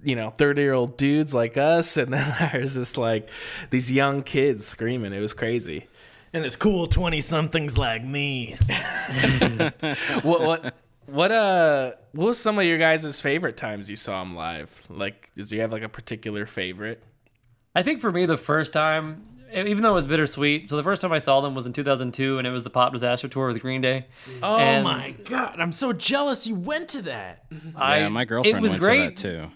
[0.02, 3.28] you know, thirty year old dudes like us, and then there's just like
[3.70, 5.12] these young kids screaming.
[5.12, 5.86] It was crazy.
[6.32, 8.56] and it's cool twenty somethings like me.
[10.22, 10.74] what what
[11.06, 14.86] what uh what was some of your guys' favorite times you saw him live?
[14.90, 17.02] Like, does you have like a particular favorite?
[17.74, 21.00] I think for me, the first time, even though it was bittersweet, so the first
[21.00, 23.60] time I saw them was in 2002, and it was the Pop Disaster Tour with
[23.60, 24.06] Green Day.
[24.42, 27.44] Oh And my god, I'm so jealous you went to that.
[27.76, 29.16] I, yeah, my girlfriend it was went great.
[29.18, 29.50] to that too.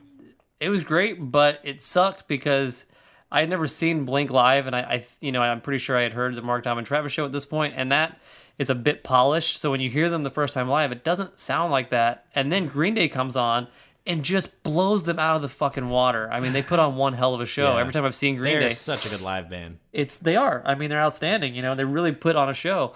[0.62, 2.86] It was great, but it sucked because
[3.30, 6.02] I had never seen Blink live, and I, I, you know, I'm pretty sure I
[6.02, 8.18] had heard the Mark Tom and Travis show at this point, and that
[8.58, 9.58] is a bit polished.
[9.58, 12.26] So when you hear them the first time live, it doesn't sound like that.
[12.34, 13.66] And then Green Day comes on
[14.06, 16.28] and just blows them out of the fucking water.
[16.30, 17.74] I mean, they put on one hell of a show.
[17.74, 17.80] Yeah.
[17.80, 19.78] Every time I've seen Green They're Day, such a good live band.
[19.92, 20.62] it's they are.
[20.64, 21.54] I mean, they're outstanding.
[21.54, 22.94] You know, they really put on a show.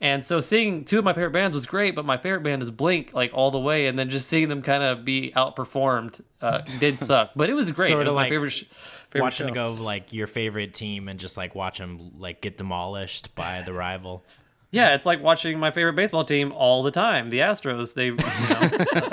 [0.00, 2.70] And so seeing two of my favorite bands was great, but my favorite band is
[2.70, 6.58] Blink, like all the way, and then just seeing them kind of be outperformed uh,
[6.78, 7.30] did suck.
[7.34, 7.88] But it was great.
[7.88, 8.50] Sorta it was my like favorite.
[8.50, 8.64] Sh-
[9.10, 9.54] favorite Watching show.
[9.54, 13.62] to go like your favorite team and just like watch them like get demolished by
[13.62, 14.22] the rival.
[14.70, 17.94] Yeah, it's like watching my favorite baseball team all the time, the Astros.
[17.94, 18.26] They, you know,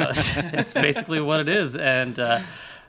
[0.04, 0.14] uh,
[0.60, 1.76] it's basically what it is.
[1.78, 2.42] And uh,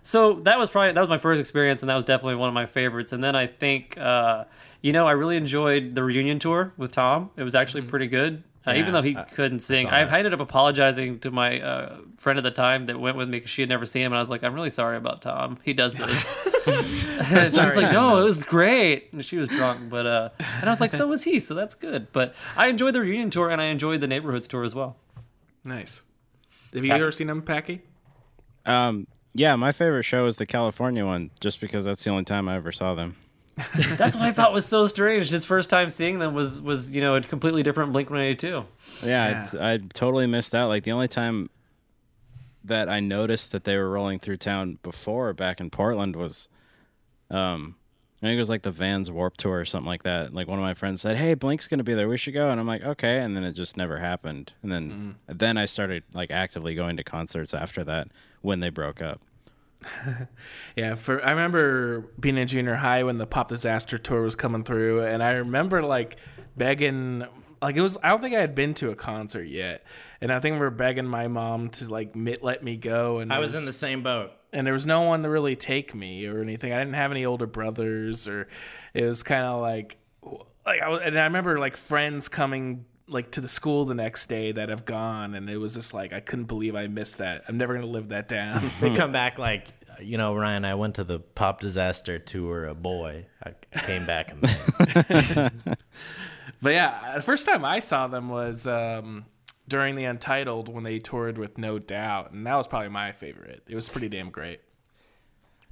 [0.02, 2.54] so that was probably that was my first experience, and that was definitely one of
[2.54, 3.12] my favorites.
[3.12, 4.44] And then I think, uh,
[4.85, 7.31] you know, I really enjoyed the reunion tour with Tom.
[7.38, 8.44] It was actually pretty good.
[8.66, 10.01] Uh, even though he I- couldn't sing, I.
[10.01, 13.38] I ended up apologizing to my uh, friend at the time that went with me
[13.38, 15.59] because she had never seen him, and I was like, "I'm really sorry about Tom.
[15.64, 16.29] He does this."
[16.66, 20.64] and she was like, "No, it was great." And she was drunk, but uh, and
[20.64, 22.12] I was like, "So was he." So that's good.
[22.12, 24.97] But I enjoyed the reunion tour, and I enjoyed the neighborhoods tour as well.
[25.64, 26.03] Nice.
[26.75, 27.81] Have you ever seen him, Packy?
[28.66, 32.51] Um, yeah, my favorite show is the California one, just because that's the only time
[32.51, 33.16] I ever saw them.
[33.97, 35.31] That's what I thought was so strange.
[35.31, 38.37] His first time seeing them was was you know a completely different Blink One Eighty
[38.37, 38.64] Two.
[39.05, 40.69] Yeah, It's, I totally missed out.
[40.69, 41.51] Like the only time
[42.64, 46.49] that I noticed that they were rolling through town before back in Portland was,
[47.31, 47.77] um,
[48.23, 50.33] I think it was like the Vans Warp Tour or something like that.
[50.35, 52.09] Like one of my friends said, "Hey, Blink's gonna be there.
[52.09, 54.53] We should go." And I'm like, "Okay," and then it just never happened.
[54.62, 58.09] And then then I started like actively going to concerts after that
[58.40, 59.21] when they broke up.
[60.77, 64.64] Yeah, for I remember being in junior high when the Pop Disaster tour was coming
[64.64, 66.16] through, and I remember like
[66.57, 67.25] begging,
[67.62, 67.97] like it was.
[68.03, 69.85] I don't think I had been to a concert yet,
[70.20, 73.18] and I think we were begging my mom to like let me go.
[73.18, 74.33] And I it was in the same boat.
[74.53, 76.73] and there was no one to really take me or anything.
[76.73, 78.49] I didn't have any older brothers, or
[78.94, 79.97] it was kind of like,
[80.66, 84.27] like I was, and I remember like friends coming like to the school the next
[84.29, 87.44] day that have gone, and it was just like I couldn't believe I missed that.
[87.46, 88.71] I'm never gonna live that down.
[88.81, 89.69] They come back like,
[90.01, 90.65] you know, Ryan.
[90.65, 92.67] I went to the Pop Disaster tour.
[92.67, 93.27] A boy.
[93.42, 94.42] I came back and
[96.63, 99.27] But yeah, the first time I saw them was um,
[99.69, 103.63] during the Untitled when they toured with No Doubt, and that was probably my favorite.
[103.69, 104.61] It was pretty damn great.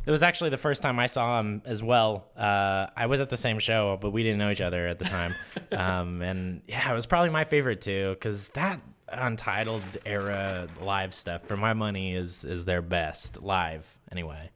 [0.05, 2.27] It was actually the first time I saw him as well.
[2.37, 5.05] Uh, I was at the same show, but we didn't know each other at the
[5.05, 5.35] time.
[5.73, 11.47] um, and yeah, it was probably my favorite too, because that Untitled era live stuff,
[11.47, 13.99] for my money, is is their best live.
[14.13, 14.51] Anyway.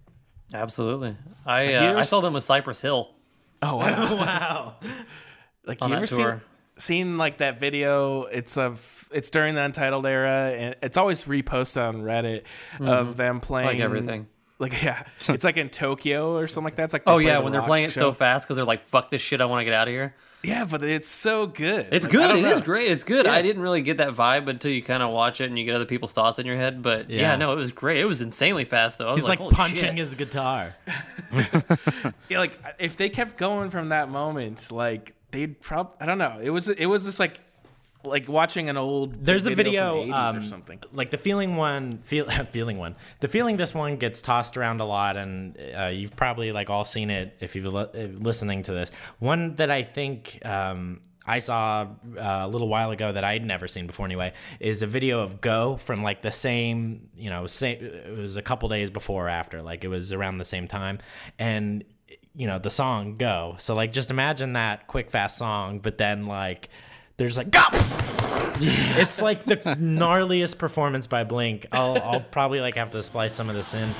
[0.55, 1.17] Absolutely.
[1.45, 3.11] I you uh, ever I s- saw them with Cypress Hill.
[3.63, 4.07] Oh wow!
[4.17, 4.75] Wow.
[5.67, 6.43] like On you ever seen, tour.
[6.79, 8.25] seen like that video?
[8.25, 12.43] It's of it's during the Untitled era, and it's always reposted on Reddit
[12.81, 14.29] of them playing Like everything.
[14.59, 16.85] Like yeah, it's like in Tokyo or something like that.
[16.85, 19.11] It's like Oh yeah, when they're rock playing it so fast because they're like, "Fuck
[19.11, 20.15] this shit, I want to get out of here."
[20.47, 21.89] Yeah, but it's so good.
[21.91, 22.37] It's Like, good.
[22.37, 22.91] It is great.
[22.91, 23.27] It's good.
[23.27, 23.33] Yeah.
[23.33, 25.75] I didn't really get that vibe until you kind of watch it and you get
[25.75, 26.83] other people's thoughts in your head.
[26.83, 27.37] But yeah, Yeah.
[27.37, 27.99] no, it was great.
[27.99, 29.09] It was insanely fast though.
[29.09, 30.77] I was He's like, "Holy punching shit." his guitar.
[32.29, 36.39] Yeah, like if they kept going from that moment, like they'd probably I don't know.
[36.43, 37.41] It was it was just like
[38.07, 40.83] like watching an old There's a video, from 80s um, or something.
[40.93, 42.97] like the feeling one, feel, feeling one.
[43.21, 46.85] The feeling this one gets tossed around a lot, and uh, you've probably like all
[46.85, 48.91] seen it if you've li- uh, listening to this.
[49.19, 53.67] One that I think um, I saw uh, a little while ago that I'd never
[53.67, 57.85] seen before anyway is a video of Go from like the same, you know, same.
[57.85, 61.01] It was a couple days before or after, like it was around the same time,
[61.39, 61.85] and
[62.35, 63.57] you know the song Go.
[63.59, 66.69] So like just imagine that quick fast song, but then like
[67.17, 67.63] there's like Go.
[68.61, 71.67] it's like the gnarliest performance by Blink.
[71.73, 73.95] I'll, I'll probably like have to splice some of this in.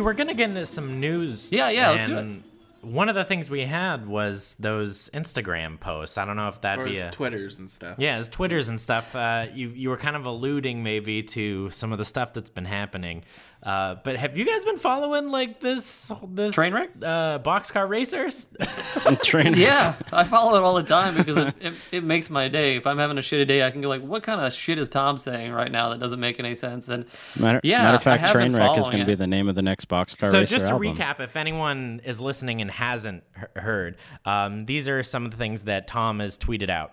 [0.00, 1.52] We were gonna get into some news.
[1.52, 2.42] Yeah, yeah, let's do and
[2.80, 6.16] One of the things we had was those Instagram posts.
[6.16, 7.96] I don't know if that'd Or be a Twitters and stuff.
[7.98, 9.14] yeah, his Twitters and stuff.
[9.14, 12.64] Uh, you you were kind of alluding maybe to some of the stuff that's been
[12.64, 13.22] happening.
[13.62, 16.88] Uh, but have you guys been following like this this Trainwreck?
[17.02, 18.48] uh, boxcar racers?
[19.22, 19.54] Train.
[19.54, 22.76] Yeah, I follow it all the time because it, it, it makes my day.
[22.76, 24.88] If I'm having a shitty day, I can go like, "What kind of shit is
[24.88, 27.04] Tom saying right now that doesn't make any sense?" And
[27.36, 29.62] Matter, Yeah, matter of fact, train wreck is going to be the name of the
[29.62, 30.30] next Boxcar racer.
[30.30, 30.96] so Racer just to album.
[30.96, 35.36] recap, if anyone is listening and hasn't he- heard, um, these are some of the
[35.36, 36.92] things that Tom has tweeted out.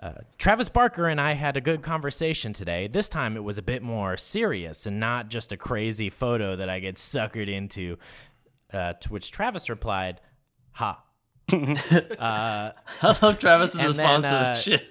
[0.00, 2.86] Uh, Travis Barker and I had a good conversation today.
[2.86, 6.68] This time it was a bit more serious and not just a crazy photo that
[6.68, 7.96] I get suckered into.
[8.72, 10.20] Uh, to which Travis replied,
[10.72, 11.02] "Ha."
[11.50, 12.72] I
[13.22, 14.86] love Travis's response then, to uh, this shit.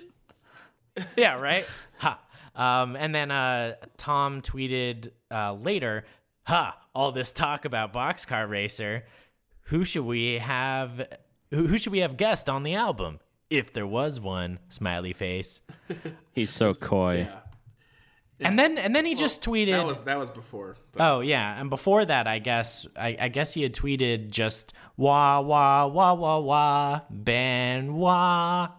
[1.18, 1.66] yeah, right.
[2.00, 2.20] Ha.
[2.56, 6.06] Um, and then uh, Tom tweeted uh, later,
[6.48, 6.76] "Ha!
[6.96, 9.06] All this talk about Boxcar Racer.
[9.66, 11.08] Who should we have?
[11.52, 13.20] Who, who should we have guest on the album?
[13.50, 15.62] If there was one." Smiley face.
[16.34, 17.28] He's so coy.
[17.30, 17.40] Yeah,
[18.50, 19.72] And then and then he just tweeted.
[19.72, 20.76] That was that was before.
[20.92, 24.74] but- Oh yeah, and before that, I guess I, I guess he had tweeted just
[24.98, 28.70] wah wah wah wah wah Ben wah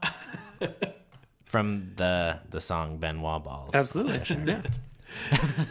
[1.45, 3.71] from the the song Ben Wah Balls.
[3.75, 4.21] Absolutely.
[4.47, 4.63] yeah.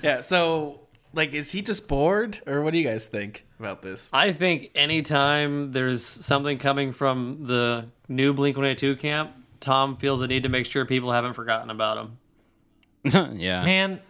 [0.04, 0.22] yeah.
[0.22, 0.82] So,
[1.14, 4.10] like, is he just bored, or what do you guys think about this?
[4.12, 10.28] I think anytime there's something coming from the new Blink 182 camp, Tom feels the
[10.28, 12.18] need to make sure people haven't forgotten about him.
[13.40, 13.64] yeah.
[13.64, 14.02] Man,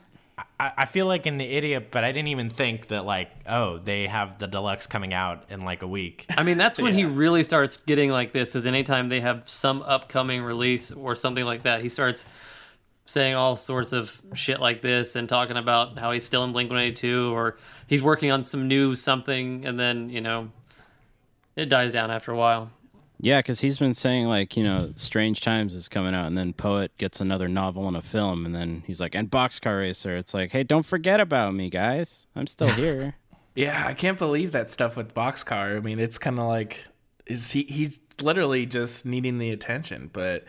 [0.60, 4.08] I, I feel like an idiot, but I didn't even think that like, oh, they
[4.08, 6.26] have the deluxe coming out in like a week.
[6.30, 8.56] I mean, that's when he really starts getting like this.
[8.56, 12.26] Is anytime they have some upcoming release or something like that, he starts
[13.06, 16.70] saying all sorts of shit like this and talking about how he's still in Blink
[16.70, 20.50] 182 or he's working on some new something, and then you know,
[21.56, 22.70] it dies down after a while.
[23.20, 26.54] Yeah, because he's been saying like you know, Strange Times is coming out, and then
[26.54, 30.16] Poet gets another novel and a film, and then he's like, and Boxcar Racer.
[30.16, 32.28] It's like, hey, don't forget about me, guys.
[32.36, 33.16] I'm still here.
[33.56, 35.78] Yeah, I can't believe that stuff with Boxcar.
[35.78, 36.86] I mean, it's kind of like
[37.26, 40.46] is he he's literally just needing the attention, but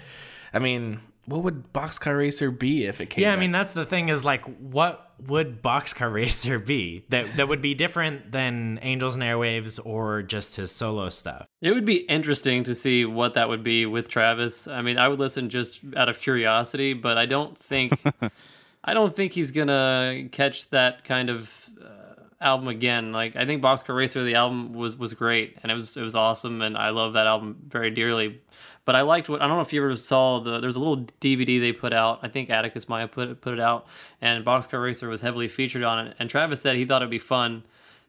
[0.52, 3.40] I mean, what would Boxcar Racer be if it came Yeah, I back?
[3.40, 7.74] mean that's the thing is like, what would Boxcar Racer be that that would be
[7.74, 11.47] different than Angels and Airwaves or just his solo stuff?
[11.60, 14.68] It would be interesting to see what that would be with Travis.
[14.68, 18.00] I mean, I would listen just out of curiosity, but I don't think
[18.84, 23.10] I don't think he's gonna catch that kind of uh, album again.
[23.12, 26.14] Like I think Boxcar Racer, the album was was great, and it was it was
[26.14, 28.40] awesome, and I love that album very dearly.
[28.84, 31.04] But I liked what I don't know if you ever saw the there's a little
[31.20, 32.20] DVD they put out.
[32.22, 33.88] I think Atticus Maya put it, put it out,
[34.20, 36.16] and Boxcar Racer was heavily featured on it.
[36.20, 37.64] And Travis said he thought it'd be fun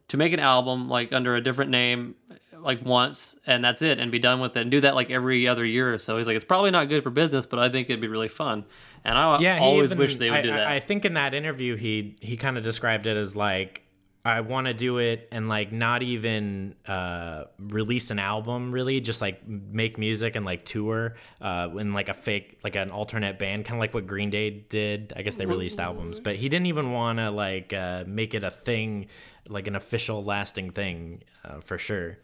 [0.10, 2.16] to make an album like under a different name
[2.62, 5.48] like once and that's it and be done with it and do that like every
[5.48, 7.90] other year or so he's like it's probably not good for business but i think
[7.90, 8.66] it'd be really fun
[9.04, 11.14] and i yeah, always even- wish they would I, do that I, I think in
[11.14, 13.84] that interview he he kind of described it as like
[14.26, 19.22] I want to do it and like not even uh, release an album really, just
[19.22, 23.66] like make music and like tour uh, in like a fake like an alternate band,
[23.66, 25.14] kind of like what Green Day did.
[25.16, 28.44] I guess they released albums, but he didn't even want to like uh, make it
[28.44, 29.08] a thing,
[29.48, 32.18] like an official lasting thing uh, for sure.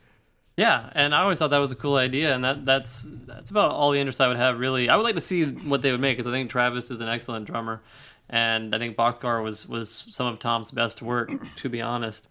[0.58, 3.72] Yeah, and I always thought that was a cool idea, and that that's that's about
[3.72, 4.58] all the interest I would have.
[4.60, 7.02] Really, I would like to see what they would make because I think Travis is
[7.02, 7.82] an excellent drummer,
[8.30, 11.30] and I think Boxcar was was some of Tom's best work.
[11.58, 12.30] To be honest,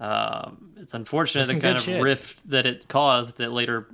[0.00, 2.02] um, it's unfortunate There's the kind of shit.
[2.02, 3.86] rift that it caused that later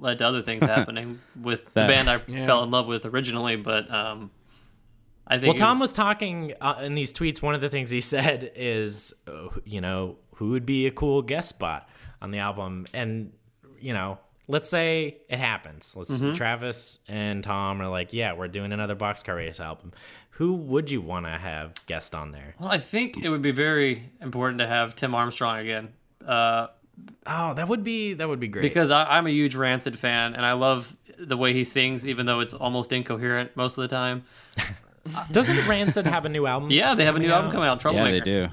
[0.00, 2.46] led to other things happening with the band I Yeah.
[2.46, 3.54] fell in love with originally.
[3.54, 4.32] But um,
[5.24, 7.40] I think Well, it Tom was talking uh, in these tweets.
[7.40, 11.22] One of the things he said is, uh, you know, who would be a cool
[11.22, 11.88] guest spot
[12.24, 12.86] on the album?
[12.92, 13.32] And,
[13.80, 14.18] you know,
[14.48, 15.94] let's say it happens.
[15.96, 16.32] Let's Mm-hmm.
[16.32, 19.92] Travis and Tom are like, yeah, we're doing another Boxcar Race album.
[20.30, 22.56] Who would you want to have guest on there?
[22.58, 25.92] Well, I think it would be very important to have Tim Armstrong again.
[26.26, 26.66] Uh,
[27.26, 28.62] Oh, that would be that would be great.
[28.62, 32.24] because I, I'm a huge Rancid fan, and I love the way he sings, even
[32.26, 34.22] though it's almost incoherent most of the time.
[35.32, 36.70] doesn't Rancid have a new album?
[36.70, 37.52] Yeah, they have a new coming album out?
[37.52, 37.98] coming out, trouble.
[37.98, 38.48] Yeah, they do.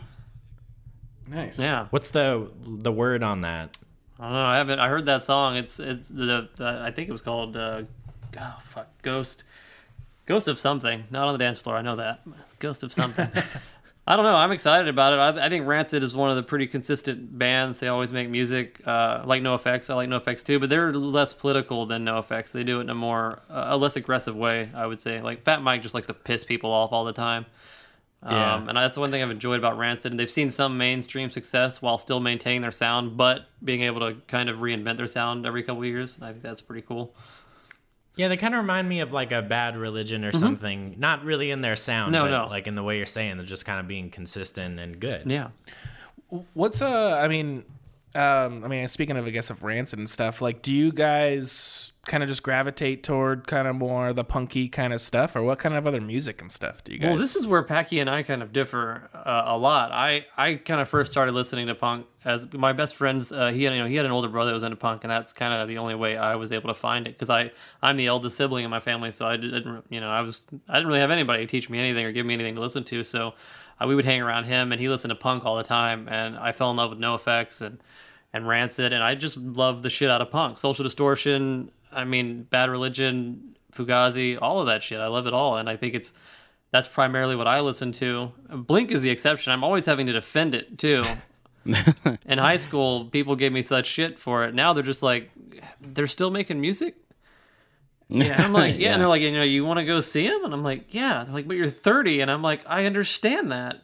[1.31, 1.59] Nice.
[1.59, 3.77] Yeah, What's the the word on that?
[4.19, 4.45] I don't know.
[4.45, 4.79] I haven't.
[4.79, 5.55] I heard that song.
[5.55, 7.83] It's it's the, the I think it was called uh,
[8.37, 9.43] oh fuck Ghost,
[10.25, 11.05] Ghost of something.
[11.09, 11.77] Not on the dance floor.
[11.77, 12.21] I know that
[12.59, 13.29] Ghost of something.
[14.07, 14.35] I don't know.
[14.35, 15.39] I'm excited about it.
[15.39, 17.79] I, I think Rancid is one of the pretty consistent bands.
[17.79, 18.81] They always make music.
[18.85, 19.89] Uh, like NOFX.
[19.89, 22.51] I like NOFX too, but they're less political than NOFX.
[22.51, 24.69] They do it in a more uh, a less aggressive way.
[24.75, 25.21] I would say.
[25.21, 27.45] Like Fat Mike just likes to piss people off all the time.
[28.23, 28.55] Yeah.
[28.55, 30.11] Um, and that's the one thing I've enjoyed about Rancid.
[30.11, 34.21] And they've seen some mainstream success while still maintaining their sound, but being able to
[34.27, 36.17] kind of reinvent their sound every couple of years.
[36.21, 37.15] I think that's pretty cool.
[38.15, 40.95] Yeah, they kind of remind me of like a bad religion or something.
[40.99, 42.25] Not really in their sound, Mm-hmm.
[42.25, 42.49] No, but no.
[42.49, 45.31] like in the way you're saying, they're just kind of being consistent and good.
[45.31, 45.49] Yeah.
[46.53, 47.17] What's uh?
[47.17, 47.63] I mean,
[48.13, 50.41] um, I mean, speaking of, I guess, of rancid and stuff.
[50.41, 54.91] Like, do you guys kind of just gravitate toward kind of more the punky kind
[54.91, 57.09] of stuff, or what kind of other music and stuff do you guys?
[57.09, 59.91] Well, this is where Packy and I kind of differ uh, a lot.
[59.91, 63.31] I, I kind of first started listening to punk as my best friend's.
[63.31, 65.11] Uh, he had you know he had an older brother that was into punk, and
[65.11, 67.51] that's kind of the only way I was able to find it because I
[67.83, 70.75] I'm the eldest sibling in my family, so I didn't you know I was I
[70.75, 73.03] didn't really have anybody to teach me anything or give me anything to listen to,
[73.03, 73.35] so
[73.79, 76.35] uh, we would hang around him, and he listened to punk all the time, and
[76.35, 77.77] I fell in love with NOFX and
[78.33, 80.57] and Rancid, and I just love the shit out of punk.
[80.57, 84.99] Social Distortion, I mean, Bad Religion, Fugazi, all of that shit.
[84.99, 86.13] I love it all, and I think it's
[86.71, 88.31] that's primarily what I listen to.
[88.49, 89.51] Blink is the exception.
[89.51, 91.05] I'm always having to defend it too.
[92.25, 94.55] In high school, people gave me such shit for it.
[94.55, 95.31] Now they're just like,
[95.81, 96.95] they're still making music.
[98.09, 100.43] yeah, I'm like, yeah, and they're like, you know, you want to go see him?
[100.43, 101.23] And I'm like, yeah.
[101.23, 103.83] They're like, but you're 30, and I'm like, I understand that.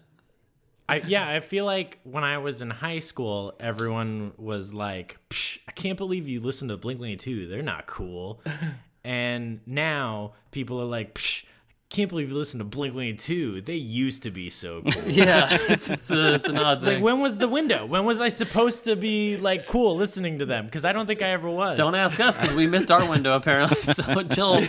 [0.89, 5.59] I, yeah, I feel like when I was in high school, everyone was like, Psh,
[5.67, 7.47] I can't believe you listen to Blink 182.
[7.47, 8.41] They're not cool.
[9.03, 11.15] and now people are like,
[11.89, 13.61] can't believe you listen to Blink 182.
[13.61, 15.03] They used to be so cool.
[15.07, 17.01] Yeah, it's, it's, a, it's an odd like, thing.
[17.03, 17.85] when was the window?
[17.85, 20.65] When was I supposed to be like cool listening to them?
[20.65, 21.77] Because I don't think I ever was.
[21.77, 23.81] Don't ask us because we missed our window apparently.
[23.81, 24.67] So don't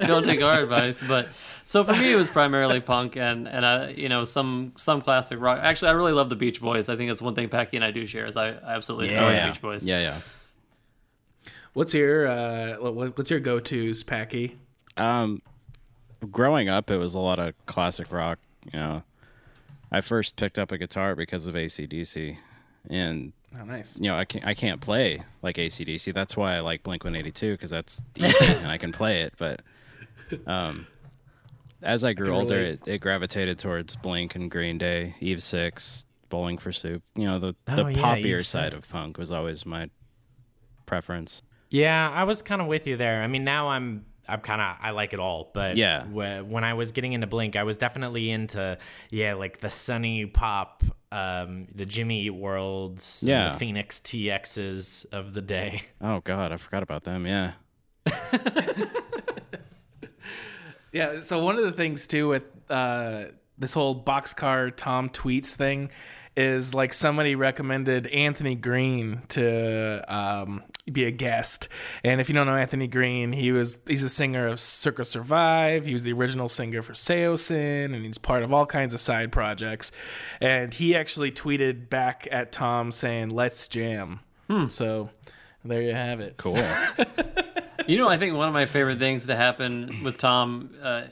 [0.00, 1.00] don't take our advice.
[1.06, 1.28] But
[1.62, 5.40] so for me, it was primarily punk and and I you know some some classic
[5.40, 5.60] rock.
[5.62, 6.88] Actually, I really love the Beach Boys.
[6.88, 9.18] I think that's one thing Packy and I do share is I, I absolutely Yeah.
[9.18, 9.52] adore Oh, the.
[9.52, 9.86] Beach Boys.
[9.86, 10.18] Yeah, yeah.
[11.74, 12.74] what's your uh?
[12.80, 14.56] what- What's your go tos, Packy?
[14.96, 15.42] Um,
[16.26, 18.38] growing up, it was a lot of classic rock.
[18.72, 19.02] You know,
[19.90, 22.36] I first picked up a guitar because of ACDC,
[22.90, 23.96] and Oh, nice.
[23.96, 26.12] you know, I can't I can't play like ACDC.
[26.12, 29.22] That's why I like Blink One Eighty Two because that's easy and I can play
[29.22, 29.34] it.
[29.38, 29.62] But
[30.46, 30.86] um,
[31.82, 32.80] as I grew can older, relate.
[32.86, 37.02] it, it gravitated towards Blink and Green Day, Eve Six, Bowling for Soup.
[37.14, 39.88] You know, the the Oh, yeah, poppier Eve side of punk was always my
[40.84, 41.42] preference.
[41.70, 43.22] Yeah, I was kind of with you there.
[43.22, 46.04] I mean, now I'm I'm kind of I like it all, but Yeah.
[46.04, 48.78] wh- when I was getting into Blink, I was definitely into
[49.10, 53.52] yeah, like the sunny pop, um, the Jimmy Eat Worlds, Yeah.
[53.52, 55.82] the Phoenix TXs of the day.
[56.00, 57.26] Oh God, I forgot about them.
[57.26, 57.52] Yeah.
[60.92, 61.20] Yeah.
[61.20, 63.24] So one of the things too with uh,
[63.58, 65.90] this whole boxcar Tom tweets thing
[66.36, 71.68] is like somebody recommended Anthony Green to um, be a guest.
[72.04, 75.86] And if you don't know Anthony Green, he was he's a singer of Circa Survive.
[75.86, 79.32] He was the original singer for Saosin, and he's part of all kinds of side
[79.32, 79.92] projects.
[80.40, 84.20] And he actually tweeted back at Tom saying, "Let's jam."
[84.68, 85.10] So
[85.64, 86.36] there you have it.
[86.36, 86.62] Cool.
[87.86, 91.04] You know, I think one of my favorite things to happen with Tom uh,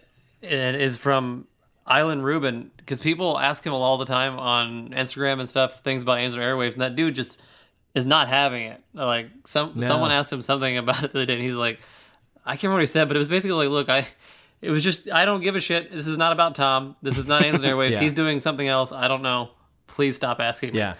[0.43, 1.47] and is from
[1.87, 6.19] Ilan Rubin because people ask him all the time on Instagram and stuff things about
[6.19, 7.41] Angel Airwaves, and that dude just
[7.95, 8.83] is not having it.
[8.95, 11.81] Like some someone asked him something about it the other day, and he's like,
[12.45, 14.07] I can't remember what he said, but it was basically like, look, I.
[14.63, 15.93] It was just I don't give a shit.
[15.93, 16.97] This is not about Tom.
[17.03, 17.93] This is not Angel Airwaves.
[17.93, 18.01] Yeah.
[18.01, 18.93] He's doing something else.
[18.93, 19.51] I don't know.
[19.87, 20.79] Please stop asking me.
[20.79, 20.95] Yeah.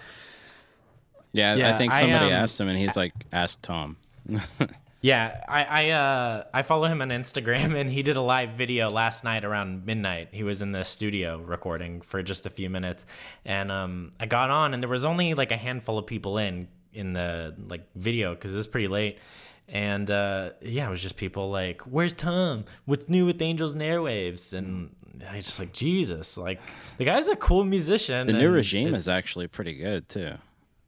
[1.31, 3.97] Yeah, Yeah, I think I, somebody um, asked him, and he's like, "Ask Tom."
[5.01, 8.89] Yeah, I I uh I follow him on Instagram and he did a live video
[8.89, 10.29] last night around midnight.
[10.31, 13.05] He was in the studio recording for just a few minutes.
[13.45, 16.67] And um I got on and there was only like a handful of people in
[16.93, 19.19] in the like video cuz it was pretty late.
[19.67, 22.65] And uh yeah, it was just people like, "Where's Tom?
[22.85, 24.95] What's new with Angels and Airwaves?" And
[25.29, 26.61] I just like, "Jesus, like
[26.97, 30.33] the guy's a cool musician." The new regime is actually pretty good too.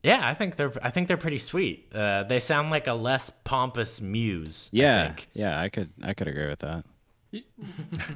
[0.04, 1.94] Yeah, I think they're I think they're pretty sweet.
[1.94, 4.70] Uh they sound like a less pompous Muse.
[4.74, 5.28] I Yeah, think.
[5.34, 6.86] yeah, I could, I could agree with that.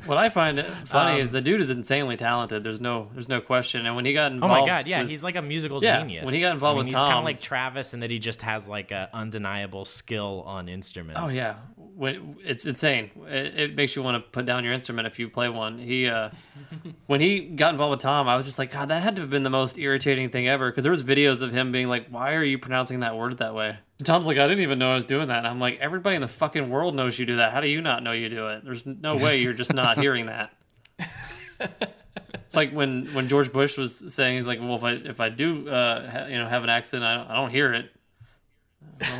[0.05, 2.63] What I find funny Um, is the dude is insanely talented.
[2.63, 3.85] There's no, there's no question.
[3.85, 5.83] And when he got involved, Oh involved, my god, yeah, with- he's like a musical
[5.83, 6.23] Yeah, genius.
[6.25, 8.19] when he got involved I mean, with he's kind of like Travis in that he
[8.19, 11.19] just has like a undeniable skill on instruments.
[11.21, 11.55] Oh yeah,
[12.01, 13.11] when, it's insane.
[13.27, 15.77] It, it makes you want to put down your instrument if you play one.
[15.77, 16.31] He, uh,
[17.05, 19.29] when he got involved with Tom, I was just like, God, that had to have
[19.29, 20.71] been the most irritating thing ever.
[20.71, 23.53] Because there was videos of him being like, Why are you pronouncing that word that
[23.53, 23.77] way?
[23.99, 25.37] And Tom's like, I didn't even know I was doing that.
[25.37, 27.53] And I'm like, Everybody in the fucking world knows you do that.
[27.53, 28.65] How do you not know you do it?
[28.65, 30.51] There's no way you're just not hearing that.
[32.33, 35.29] It's like when, when George Bush was saying he's like, well, if I if I
[35.29, 37.91] do uh, ha, you know have an accent, I don't, I don't hear it.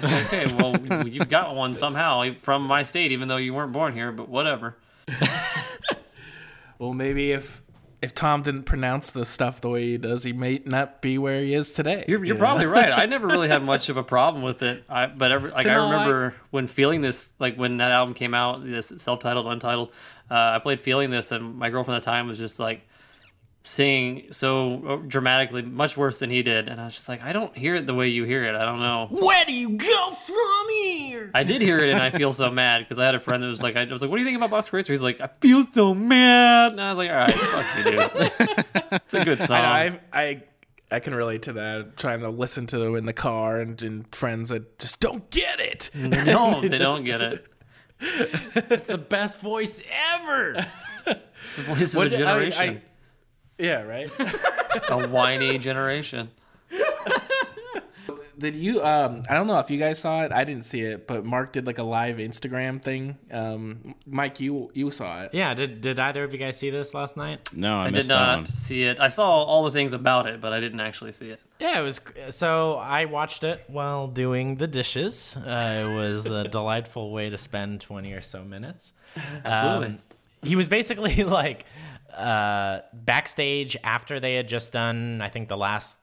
[0.04, 4.12] Okay, well, you've got one somehow from my state, even though you weren't born here.
[4.12, 4.78] But whatever.
[6.80, 7.62] Well, maybe if
[8.02, 11.40] if Tom didn't pronounce the stuff the way he does, he may not be where
[11.44, 12.04] he is today.
[12.08, 12.40] You're, you're you know?
[12.40, 12.92] probably right.
[12.92, 14.84] I never really had much of a problem with it.
[14.90, 18.16] I, but every, like I No, I- remember when feeling this, like when that album
[18.16, 19.90] came out, this self-titled, untitled.
[20.32, 22.82] Uh, I played feeling this, and my girlfriend at the time was just like
[23.64, 27.32] singing so uh, dramatically, much worse than he did, and I was just like, I
[27.34, 28.56] don't hear it the way you hear it.
[28.56, 29.08] I don't know.
[29.12, 31.32] Where do you go from here?
[31.34, 33.48] I did hear it, and I feel so mad because I had a friend that
[33.48, 35.30] was like, I was like, "What do you think about Box Racer?" He's like, "I
[35.40, 38.92] feel so mad," and I was like, "All right, fuck you, dude.
[38.94, 40.44] it's a good song." I, know, I
[40.92, 41.98] I can relate to that.
[41.98, 45.60] Trying to listen to them in the car and, and friends that just don't get
[45.60, 45.90] it.
[45.94, 46.62] they don't.
[46.70, 47.46] They don't get it.
[48.02, 49.82] It's the best voice
[50.16, 50.68] ever.
[51.46, 52.82] It's the voice of What a did- I- I- generation,
[53.62, 54.10] yeah, right.
[54.90, 56.30] a whiny generation.
[58.38, 58.84] did you?
[58.84, 60.32] Um, I don't know if you guys saw it.
[60.32, 63.18] I didn't see it, but Mark did like a live Instagram thing.
[63.32, 65.32] Um, Mike, you you saw it.
[65.34, 67.54] yeah, did did either of you guys see this last night?
[67.54, 68.46] No, I, I did missed that not one.
[68.46, 69.00] see it.
[69.00, 71.40] I saw all the things about it, but I didn't actually see it.
[71.60, 72.02] Yeah, it was.
[72.30, 75.38] So I watched it while doing the dishes.
[75.38, 78.94] Uh, it was a delightful way to spend twenty or so minutes.
[79.46, 79.88] Absolutely.
[79.88, 79.98] Um,
[80.44, 81.66] he was basically like
[82.16, 86.00] uh, backstage after they had just done, I think, the last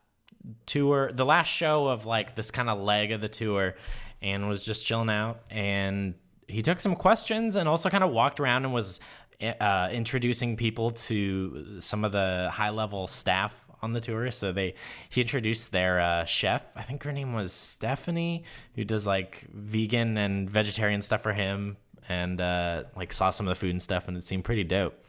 [0.66, 3.74] tour, the last show of like this kind of leg of the tour,
[4.22, 5.40] and was just chilling out.
[5.50, 6.14] And
[6.46, 9.00] he took some questions and also kind of walked around and was
[9.40, 14.30] uh, introducing people to some of the high level staff on the tour.
[14.30, 14.74] So they
[15.08, 16.64] he introduced their uh, chef.
[16.74, 18.44] I think her name was Stephanie,
[18.74, 21.76] who does like vegan and vegetarian stuff for him,
[22.08, 25.04] and uh, like saw some of the food and stuff, and it seemed pretty dope.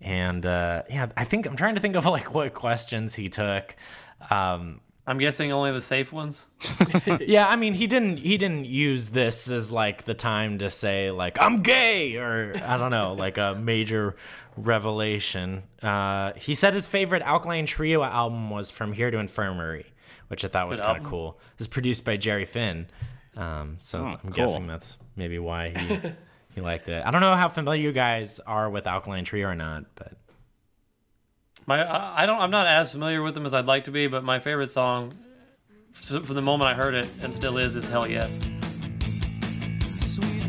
[0.00, 3.74] And uh, yeah, I think I'm trying to think of like what questions he took.
[4.30, 6.46] Um, I'm guessing only the safe ones.
[7.20, 11.10] yeah, I mean, he didn't he didn't use this as like the time to say
[11.10, 14.16] like I'm gay or I don't know, like a major
[14.58, 15.62] revelation.
[15.82, 19.86] Uh, he said his favorite Alkaline Trio album was From Here to Infirmary,
[20.28, 21.40] which I thought was kind of cool.
[21.56, 22.86] This is produced by Jerry Finn,
[23.34, 24.30] um, so I'm cool.
[24.32, 26.00] guessing that's maybe why he
[26.58, 27.04] he liked it.
[27.06, 30.14] I don't know how familiar you guys are with Alkaline Trio or not, but
[31.66, 32.40] My, I I don't.
[32.40, 35.12] I'm not as familiar with them as I'd like to be, but my favorite song,
[35.92, 38.40] from the moment I heard it and still is, is "Hell Yes."
[40.00, 40.42] Sweet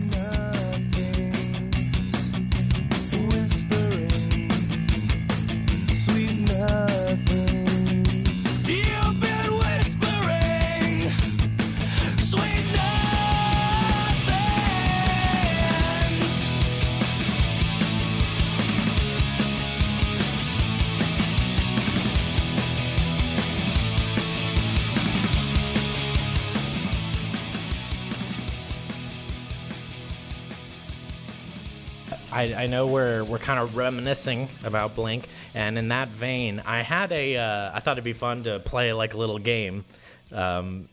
[32.39, 36.83] I, I know we're we're kind of reminiscing about Blink, and in that vein, I
[36.83, 39.83] had a uh, I thought it'd be fun to play like a little game
[40.31, 40.87] um,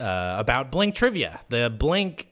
[0.00, 1.40] uh, about Blink trivia.
[1.50, 2.28] The Blink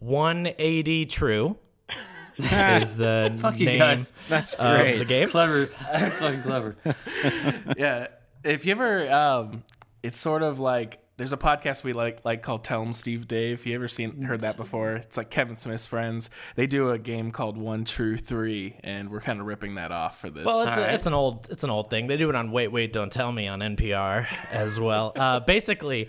[0.00, 1.56] 180 True
[2.38, 4.12] is the Fuck you name guys.
[4.28, 4.98] That's of great.
[4.98, 5.28] the game.
[5.28, 5.70] Clever.
[5.92, 6.76] That's fucking clever.
[7.76, 8.08] yeah.
[8.42, 9.62] If you ever, um,
[10.02, 13.64] it's sort of like there's a podcast we like like called Tell 'em Steve Dave.
[13.64, 14.96] You ever seen heard that before?
[14.96, 16.28] It's like Kevin Smith's friends.
[16.56, 20.20] They do a game called One True Three, and we're kind of ripping that off
[20.20, 20.44] for this.
[20.44, 20.94] Well, it's, a, Alright.
[20.94, 22.06] it's an old it's an old thing.
[22.06, 25.12] They do it on Wait Wait Don't Tell Me on NPR as well.
[25.16, 26.08] Uh, basically,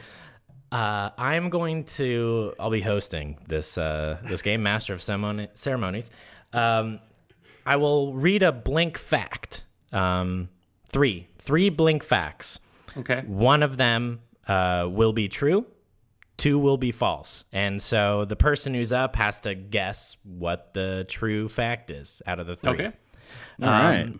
[0.74, 6.12] uh, I'm going to I'll be hosting this uh, this game, Master of Ceremony, Ceremonies.
[6.52, 7.00] Um,
[7.66, 9.64] I will read a Blink fact.
[9.94, 10.50] Um,
[10.86, 12.60] three three Blink facts.
[12.98, 13.22] Okay.
[13.26, 15.66] One of them uh, will be true.
[16.38, 17.46] Two will be false.
[17.52, 22.40] And so the person who's up has to guess what the true fact is out
[22.40, 22.72] of the three.
[22.74, 22.92] Okay.
[23.62, 24.04] All right.
[24.04, 24.20] Um,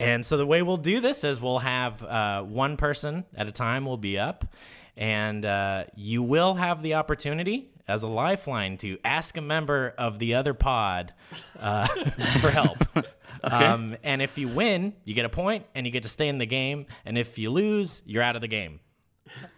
[0.00, 3.52] And so the way we'll do this is we'll have uh, one person at a
[3.52, 4.52] time will be up,
[4.96, 10.18] and uh, you will have the opportunity as a lifeline to ask a member of
[10.18, 11.14] the other pod
[11.60, 11.86] uh,
[12.40, 12.78] for help.
[13.44, 16.38] Um, and if you win, you get a point, and you get to stay in
[16.38, 16.86] the game.
[17.04, 18.78] And if you lose, you're out of the game.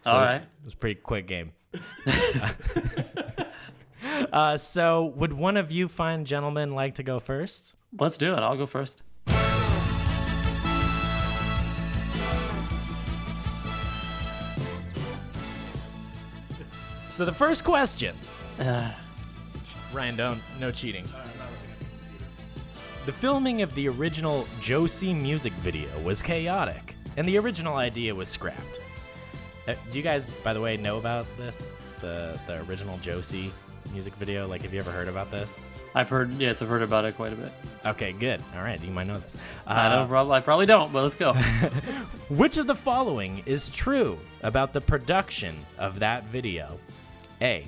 [0.01, 0.41] So All right.
[0.41, 1.51] it was a pretty quick game.
[4.33, 7.73] uh, so, would one of you fine gentlemen like to go first?
[7.97, 8.39] Let's do it.
[8.39, 9.03] I'll go first.
[17.09, 18.13] So the first question.
[19.93, 21.05] Ryan, don't no cheating.
[23.05, 28.27] The filming of the original Josie music video was chaotic, and the original idea was
[28.27, 28.79] scrapped.
[29.67, 31.73] Uh, do you guys, by the way, know about this?
[32.01, 33.51] The the original Josie
[33.91, 34.47] music video?
[34.47, 35.57] Like, have you ever heard about this?
[35.93, 37.51] I've heard, yes, I've heard about it quite a bit.
[37.85, 38.41] Okay, good.
[38.57, 39.37] All right, you might know this.
[39.65, 41.31] I, Uh, don't, prob- I probably don't, but let's go.
[42.29, 46.77] Which of the following is true about the production of that video?
[47.41, 47.65] A.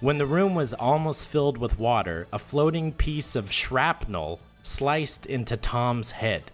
[0.00, 5.56] When the room was almost filled with water, a floating piece of shrapnel sliced into
[5.56, 6.50] Tom's head.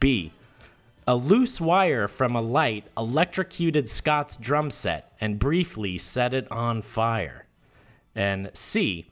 [0.00, 0.32] B.
[1.06, 6.80] A loose wire from a light electrocuted Scott's drum set and briefly set it on
[6.80, 7.46] fire.
[8.14, 9.10] And C.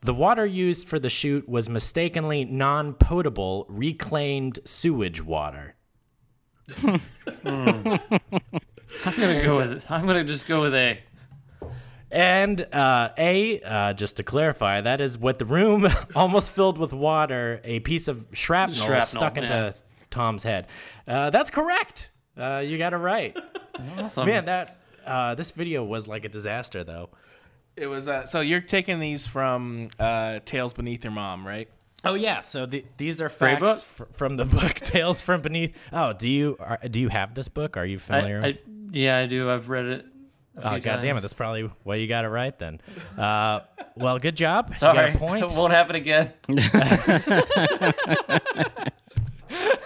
[0.00, 5.74] The water used for the shoot was mistakenly non potable reclaimed sewage water.
[6.84, 7.00] I'm
[7.44, 9.90] gonna go with it.
[9.90, 11.00] I'm gonna just go with A.
[12.10, 16.94] And uh, A, uh, just to clarify, that is with the room almost filled with
[16.94, 19.72] water, a piece of shrapnel, Shrapnel, stuck into yeah.
[20.18, 20.66] Tom's head.
[21.06, 22.10] Uh, that's correct.
[22.36, 23.36] Uh, you got it right.
[23.96, 24.26] Awesome.
[24.26, 27.10] Man, that uh, this video was like a disaster, though.
[27.76, 28.08] it was.
[28.08, 31.68] Uh, so you're taking these from uh, Tales Beneath Your Mom, right?
[32.04, 35.76] Oh yeah, so the, these are Great facts fr- from the book Tales from Beneath.
[35.92, 37.76] Oh, do you are, do you have this book?
[37.76, 38.40] Are you I, familiar?
[38.42, 38.58] I,
[38.90, 39.48] yeah, I do.
[39.48, 40.06] I've read it.
[40.60, 41.20] Oh few god damn it!
[41.20, 42.80] That's probably why you got it right then.
[43.16, 43.60] Uh,
[43.96, 44.76] well, good job.
[44.76, 45.52] Sorry, You got a point.
[45.56, 46.32] won't happen again.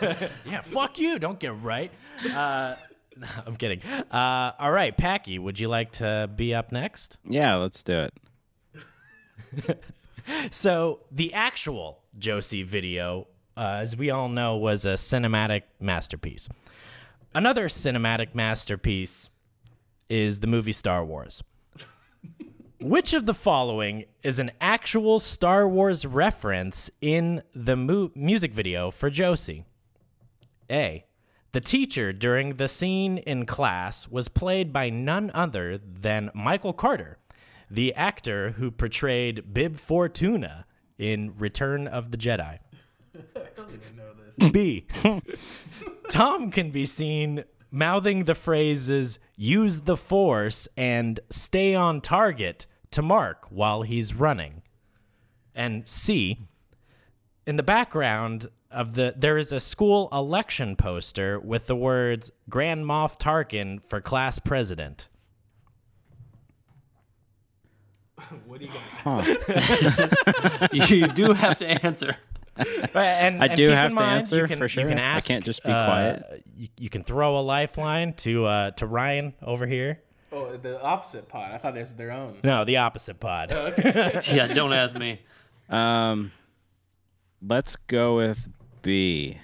[0.45, 1.19] Yeah, fuck you.
[1.19, 1.91] Don't get right.
[2.35, 2.75] Uh,
[3.47, 3.83] I'm kidding.
[3.83, 7.17] Uh, all right, Packy, would you like to be up next?
[7.25, 9.85] Yeah, let's do it.
[10.53, 16.49] So, the actual Josie video, uh, as we all know, was a cinematic masterpiece.
[17.35, 19.31] Another cinematic masterpiece
[20.09, 21.43] is the movie Star Wars.
[22.83, 28.91] Which of the following is an actual Star Wars reference in the mu- music video
[28.91, 29.65] for Josie?
[30.69, 31.05] A.
[31.53, 37.19] The teacher during the scene in class was played by none other than Michael Carter,
[37.71, 40.67] the actor who portrayed Bib Fortuna
[40.99, 42.59] in Return of the Jedi.
[44.53, 44.87] B.
[46.09, 53.03] Tom can be seen mouthing the phrases use the force and stay on target to
[53.03, 54.63] Mark while he's running.
[55.55, 56.39] And C.
[57.47, 62.85] In the background of the there is a school election poster with the words Grand
[62.87, 65.09] Moff Tarkin for class president.
[68.47, 68.73] What do you
[69.05, 69.27] got?
[69.27, 70.69] Huh.
[70.73, 72.17] you do have to answer.
[72.95, 74.87] And, I and do have in to answer, can, for You sure.
[74.87, 76.45] can I can't just be uh, quiet.
[76.55, 80.03] You, you can throw a lifeline to uh, to Ryan over here.
[80.33, 81.53] Oh, the opposite pod.
[81.53, 82.39] I thought it was their own.
[82.43, 83.51] No, the opposite pod.
[84.33, 85.21] Yeah, don't ask me.
[85.69, 86.33] Um,
[87.47, 88.49] let's go with
[88.83, 89.39] B.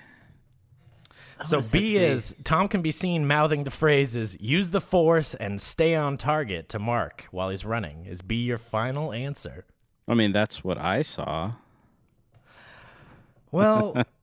[1.45, 1.99] So would've said B C.
[1.99, 6.69] is Tom can be seen mouthing the phrases "use the force" and "stay on target"
[6.71, 8.07] to Mark while he's running.
[8.07, 9.65] Is B your final answer?
[10.09, 11.53] I mean, that's what I saw.
[13.53, 13.95] Well,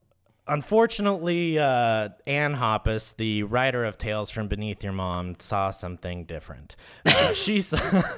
[0.48, 6.76] unfortunately, uh, Anne Hoppus, the writer of Tales from Beneath Your Mom, saw something different.
[7.06, 7.78] Uh, she saw.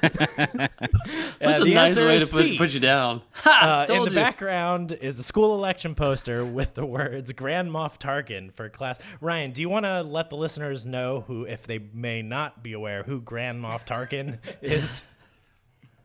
[1.40, 3.22] Uh, a nice way to put, put you down.
[3.44, 3.86] Uh, Ha!
[3.88, 4.14] in the you.
[4.14, 8.98] background is a school election poster with the words Grand Moff Tarkin for class.
[9.20, 12.72] Ryan, do you want to let the listeners know who, if they may not be
[12.72, 15.02] aware, who Grand Moff Tarkin is?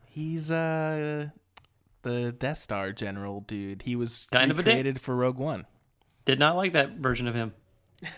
[0.06, 1.28] He's uh
[2.02, 3.82] the Death Star general dude.
[3.82, 4.72] He was Kind of a dick.
[4.74, 5.66] created for Rogue One.
[6.24, 7.52] Did not like that version of him.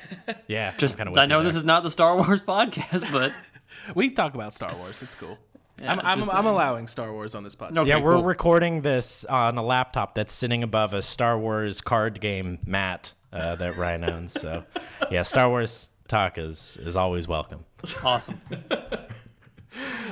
[0.48, 1.16] Yeah, Just kind of.
[1.16, 3.32] I know this is not the Star Wars podcast, but
[3.94, 5.00] We talk about Star Wars.
[5.02, 5.38] It's cool.
[5.80, 7.78] Yeah, I'm, I'm, I'm allowing Star Wars on this podcast.
[7.78, 8.24] Okay, Yeah, we're cool.
[8.24, 13.54] recording this on a laptop that's sitting above a Star Wars card game mat uh,
[13.56, 14.32] that Ryan owns.
[14.32, 14.64] So,
[15.10, 17.64] yeah, Star Wars talk is is always welcome.
[18.02, 18.40] awesome.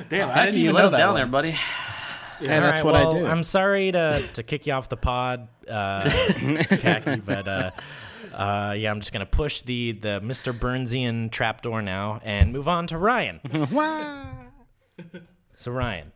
[0.09, 1.55] Damn, How can you let us down there, buddy?
[2.41, 3.25] Yeah, that's All what right, I do.
[3.25, 6.09] I'm sorry to to kick you off the pod, uh,
[6.69, 7.71] Khaki, but uh,
[8.33, 10.57] uh, yeah, I'm just gonna push the the Mr.
[10.57, 13.39] Burnsian trapdoor now and move on to Ryan.
[15.55, 16.11] so Ryan,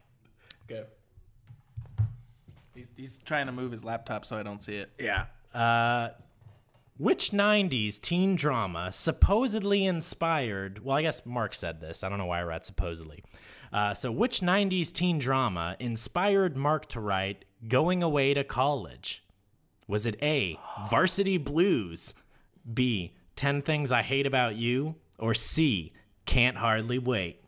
[0.68, 0.86] Go.
[2.76, 4.92] He- He's trying to move his laptop so I don't see it.
[5.00, 6.10] yeah, uh,
[6.98, 10.84] which '90s teen drama supposedly inspired?
[10.84, 12.04] Well, I guess Mark said this.
[12.04, 13.24] I don't know why I read supposedly.
[13.72, 19.24] Uh, so, which '90s teen drama inspired Mark to write "Going Away to College"?
[19.88, 20.60] Was it A,
[20.90, 22.14] Varsity Blues,
[22.74, 25.94] B, 10 Things I Hate About You, or C,
[26.26, 27.42] Can't Hardly Wait?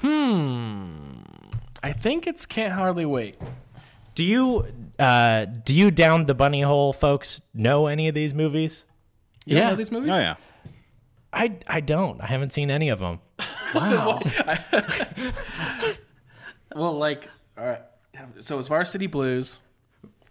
[0.00, 1.20] Hmm.
[1.82, 3.36] I think it's Can't Hardly Wait.
[4.14, 4.66] Do you
[4.98, 8.84] uh do you down the bunny hole folks know any of these movies?
[9.44, 9.70] You Yeah.
[9.70, 10.10] know these movies?
[10.14, 10.36] Oh yeah.
[11.32, 12.20] I I don't.
[12.20, 13.18] I haven't seen any of them.
[13.74, 14.20] Wow.
[16.74, 17.82] Well, like, all right.
[18.40, 19.60] So it's Varsity Blues.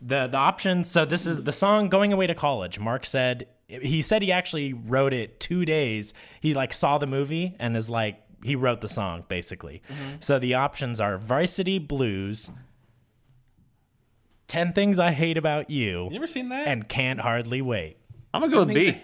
[0.02, 2.80] The the options so this is the song Going Away to College.
[2.80, 6.14] Mark said he said he actually wrote it 2 days.
[6.42, 9.82] He like saw the movie and is like he wrote the song basically.
[9.90, 10.16] Mm-hmm.
[10.20, 12.50] So the options are Varsity Blues,
[14.48, 16.68] 10 Things I Hate About You, You ever seen that?
[16.68, 17.96] and Can't Hardly Wait.
[18.34, 18.98] I'm gonna go with B.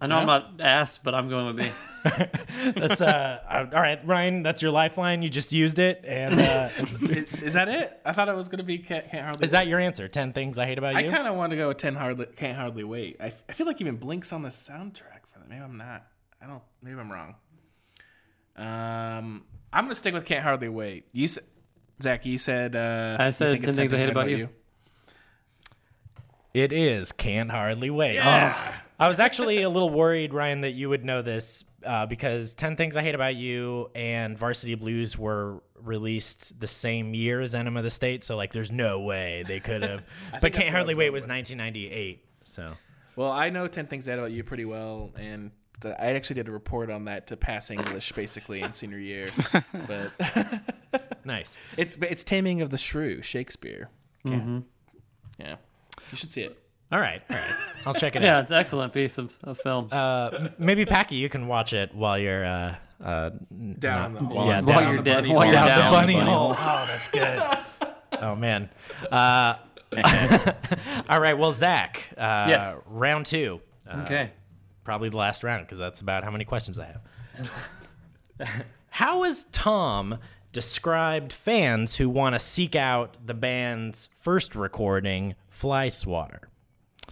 [0.00, 1.70] I know I'm not asked, but I'm going with B.
[2.76, 5.22] That's uh all right, Ryan, that's your lifeline.
[5.22, 6.68] You just used it and uh
[7.02, 8.00] is, is that it?
[8.04, 9.44] I thought it was gonna be Can't, can't Hardly.
[9.44, 10.08] is that your answer?
[10.08, 11.08] 10 Things I Hate About I You?
[11.08, 13.16] I kind of want to go with Ten Hardly Can't Hardly Wait.
[13.20, 15.48] I, I feel like even Blink's on the soundtrack for that.
[15.48, 16.06] Maybe I'm not.
[16.42, 16.62] I don't.
[16.82, 17.34] Maybe I'm wrong.
[18.56, 21.06] Um, I'm gonna stick with Can't Hardly Wait.
[21.12, 21.44] You said,
[22.02, 22.26] Zach.
[22.26, 22.74] You said.
[22.76, 24.48] Uh, I said think it's 10 Things I Hate About You.
[26.54, 28.14] It is Can't Hardly Wait.
[28.14, 28.74] Yeah.
[28.98, 32.76] I was actually a little worried, Ryan, that you would know this uh, because 10
[32.76, 37.80] Things I Hate About You and Varsity Blues were released the same year as Enema
[37.80, 38.24] of the State.
[38.24, 40.02] So, like, there's no way they could have.
[40.40, 42.24] but Can't Hardly Wait was 1998.
[42.44, 42.72] So,
[43.16, 45.50] Well, I know Ten Things I Hate About You pretty well, and
[45.80, 49.28] the, I actually did a report on that to pass English basically in senior year.
[49.86, 50.12] But
[51.24, 51.58] nice.
[51.76, 53.90] it's it's Taming of the Shrew, Shakespeare.
[54.26, 54.60] Mm-hmm.
[55.38, 55.56] Yeah,
[56.10, 56.58] you should see it.
[56.90, 57.20] All right.
[57.30, 57.54] All right.
[57.86, 58.42] I'll check it Yeah, out.
[58.44, 59.88] it's an excellent piece of, of film.
[59.92, 62.44] Uh, maybe, Packy, you can watch it while you're.
[62.44, 63.30] Uh, uh,
[63.78, 64.46] Down in the hole.
[64.48, 66.50] yeah, while down you're dead, bunny while you're down, down, the bunny, bunny hole.
[66.58, 67.58] Oh, that's good.
[68.22, 68.68] oh man.
[69.12, 69.54] Uh,
[71.08, 71.38] all right.
[71.38, 72.08] Well, Zach.
[72.16, 72.76] Uh, Yes.
[72.86, 73.60] Round two.
[73.88, 74.30] Uh, Okay.
[74.84, 78.64] Probably the last round because that's about how many questions I have.
[78.90, 80.18] how has Tom
[80.52, 86.47] described fans who want to seek out the band's first recording, Fly Swatter?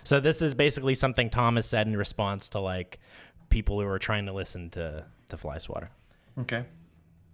[0.07, 3.01] So this is basically something Tom has said in response to like
[3.49, 5.91] people who are trying to listen to to Fly Swatter.
[6.39, 6.65] Okay.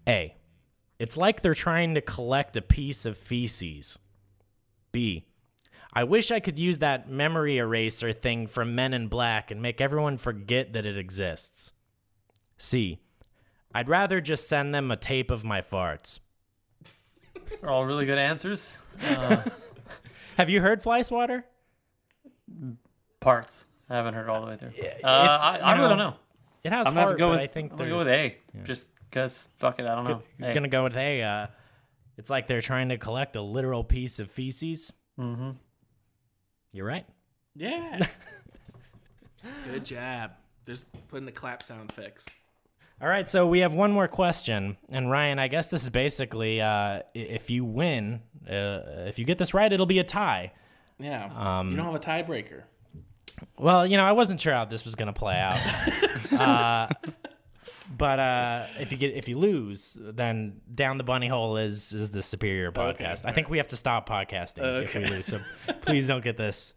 [0.08, 0.34] A.
[0.98, 3.98] It's like they're trying to collect a piece of feces.
[4.90, 5.26] B.
[5.92, 9.82] I wish I could use that memory eraser thing from Men in Black and make
[9.82, 11.72] everyone forget that it exists.
[12.56, 13.00] C.
[13.74, 16.20] I'd rather just send them a tape of my farts.
[17.60, 18.80] They're all really good answers.
[19.02, 19.42] Uh,
[20.38, 21.44] Have you heard Fly Swatter?
[23.20, 23.66] Parts.
[23.90, 24.70] I haven't heard all the way through.
[24.74, 26.14] it's, Uh, I, I you really know, don't know.
[26.64, 27.40] It has I'm gonna heart, go but with.
[27.40, 28.62] I think I'm gonna go with there's- A.
[28.64, 29.48] Just because.
[29.58, 29.86] Fuck it.
[29.86, 30.22] I don't know.
[30.38, 30.54] He's A.
[30.54, 31.22] gonna go with A.
[31.22, 31.46] Uh,
[32.18, 34.92] it's like they're trying to collect a literal piece of feces.
[35.18, 35.50] Mm-hmm.
[36.72, 37.06] You're right.
[37.54, 38.06] Yeah.
[39.70, 40.32] Good job.
[40.66, 42.26] Just putting the clap sound fix.
[43.00, 46.60] All right, so we have one more question, and Ryan, I guess this is basically
[46.60, 50.52] uh, if you win, uh, if you get this right, it'll be a tie.
[51.02, 51.30] Yeah.
[51.34, 52.62] Um, you don't have a tiebreaker.
[53.58, 55.58] Well, you know, I wasn't sure how this was going to play out.
[56.32, 56.88] uh,
[57.96, 62.10] But uh, if you get if you lose, then down the bunny hole is is
[62.10, 63.26] the superior podcast.
[63.26, 65.26] I think we have to stop podcasting if we lose.
[65.26, 65.40] So
[65.82, 66.74] please don't get this.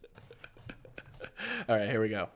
[1.70, 2.30] All right, here we go.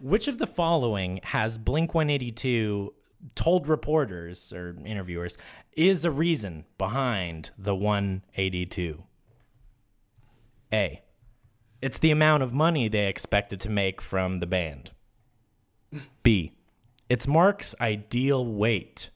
[0.00, 2.94] Which of the following has Blink 182
[3.34, 5.36] told reporters or interviewers
[5.76, 9.02] is a reason behind the 182?
[10.72, 11.02] A.
[11.80, 14.92] It's the amount of money they expected to make from the band.
[16.22, 16.52] B.
[17.08, 19.10] It's Mark's ideal weight.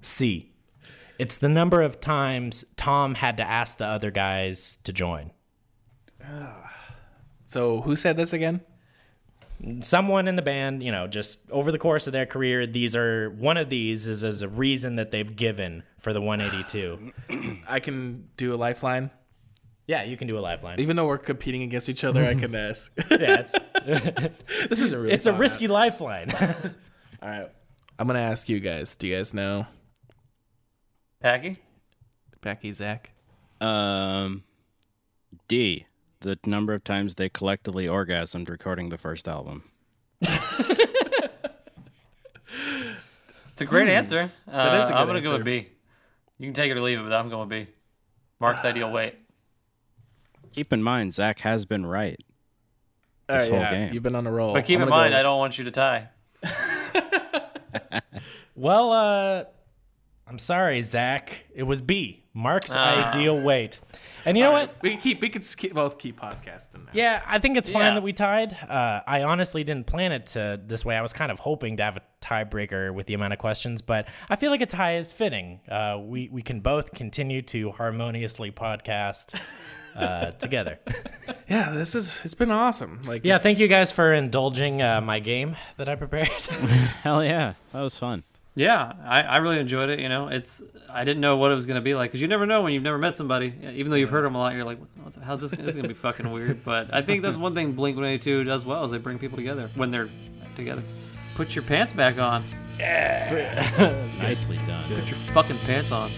[0.00, 0.52] C.
[1.18, 5.32] It's the number of times Tom had to ask the other guys to join.
[7.46, 8.62] So who said this again?
[9.80, 13.30] someone in the band, you know, just over the course of their career, these are
[13.30, 17.12] one of these is as a reason that they've given for the 182.
[17.68, 19.10] I can do a lifeline.
[19.86, 20.78] Yeah, you can do a lifeline.
[20.80, 22.92] Even though we're competing against each other, I can ask.
[23.10, 23.54] Yeah, it's,
[24.68, 25.12] this isn't really.
[25.12, 26.30] it's a thought risky lifeline.
[27.22, 27.50] All right,
[27.98, 28.96] I'm gonna ask you guys.
[28.96, 29.66] Do you guys know
[31.20, 31.58] Packy?
[32.40, 33.12] Becky Zach?
[33.60, 34.44] Um,
[35.48, 35.86] D.
[36.20, 39.64] The number of times they collectively orgasmed recording the first album.
[43.60, 44.32] It's a great answer.
[44.50, 45.68] Uh, is a good I'm gonna go with B.
[46.38, 47.72] You can take it or leave it, but I'm going with B.
[48.38, 49.16] Mark's ideal weight.
[50.52, 52.18] Keep in mind, Zach has been right.
[53.28, 53.94] This right, whole yeah, game.
[53.94, 54.52] you've been on a roll.
[54.54, 56.08] But keep I'm in mind, go- I don't want you to tie.
[58.54, 59.44] well, uh,
[60.26, 61.44] I'm sorry, Zach.
[61.54, 62.24] It was B.
[62.32, 63.10] Mark's Ah.
[63.12, 63.80] ideal weight.
[64.24, 64.76] And you know what?
[64.82, 65.20] We can keep.
[65.22, 66.90] We could keep, both keep podcasting now.
[66.92, 67.94] Yeah, I think it's fine Yeah.
[67.94, 68.52] that we tied.
[68.68, 70.96] Uh, I honestly didn't plan it to this way.
[70.96, 74.06] I was kind of hoping to have a tiebreaker with the amount of questions, but
[74.28, 75.60] I feel like a tie is fitting.
[75.68, 79.40] Uh, we we can both continue to harmoniously podcast
[79.96, 80.78] uh, together.
[81.48, 82.20] Yeah, this is.
[82.22, 83.02] It's been awesome.
[83.02, 86.28] Like, Yeah, it's- thank you guys for indulging uh, my game that I prepared.
[87.02, 88.22] Hell yeah, that was fun.
[88.54, 89.98] Yeah, I, I really enjoyed it.
[89.98, 92.46] You know, it's I didn't know what it was gonna be like because you never
[92.46, 93.52] know when you've never met somebody.
[93.74, 95.50] Even though you've heard them a lot, you're like, what the, how's this?
[95.50, 96.64] This is gonna be fucking weird.
[96.64, 99.70] But I think that's one thing Blink 182 does well is they bring people together
[99.74, 100.08] when they're
[100.54, 100.82] together.
[101.34, 102.44] Put your pants back on.
[102.78, 104.84] Yeah, nicely done.
[104.84, 106.10] Put your fucking pants on.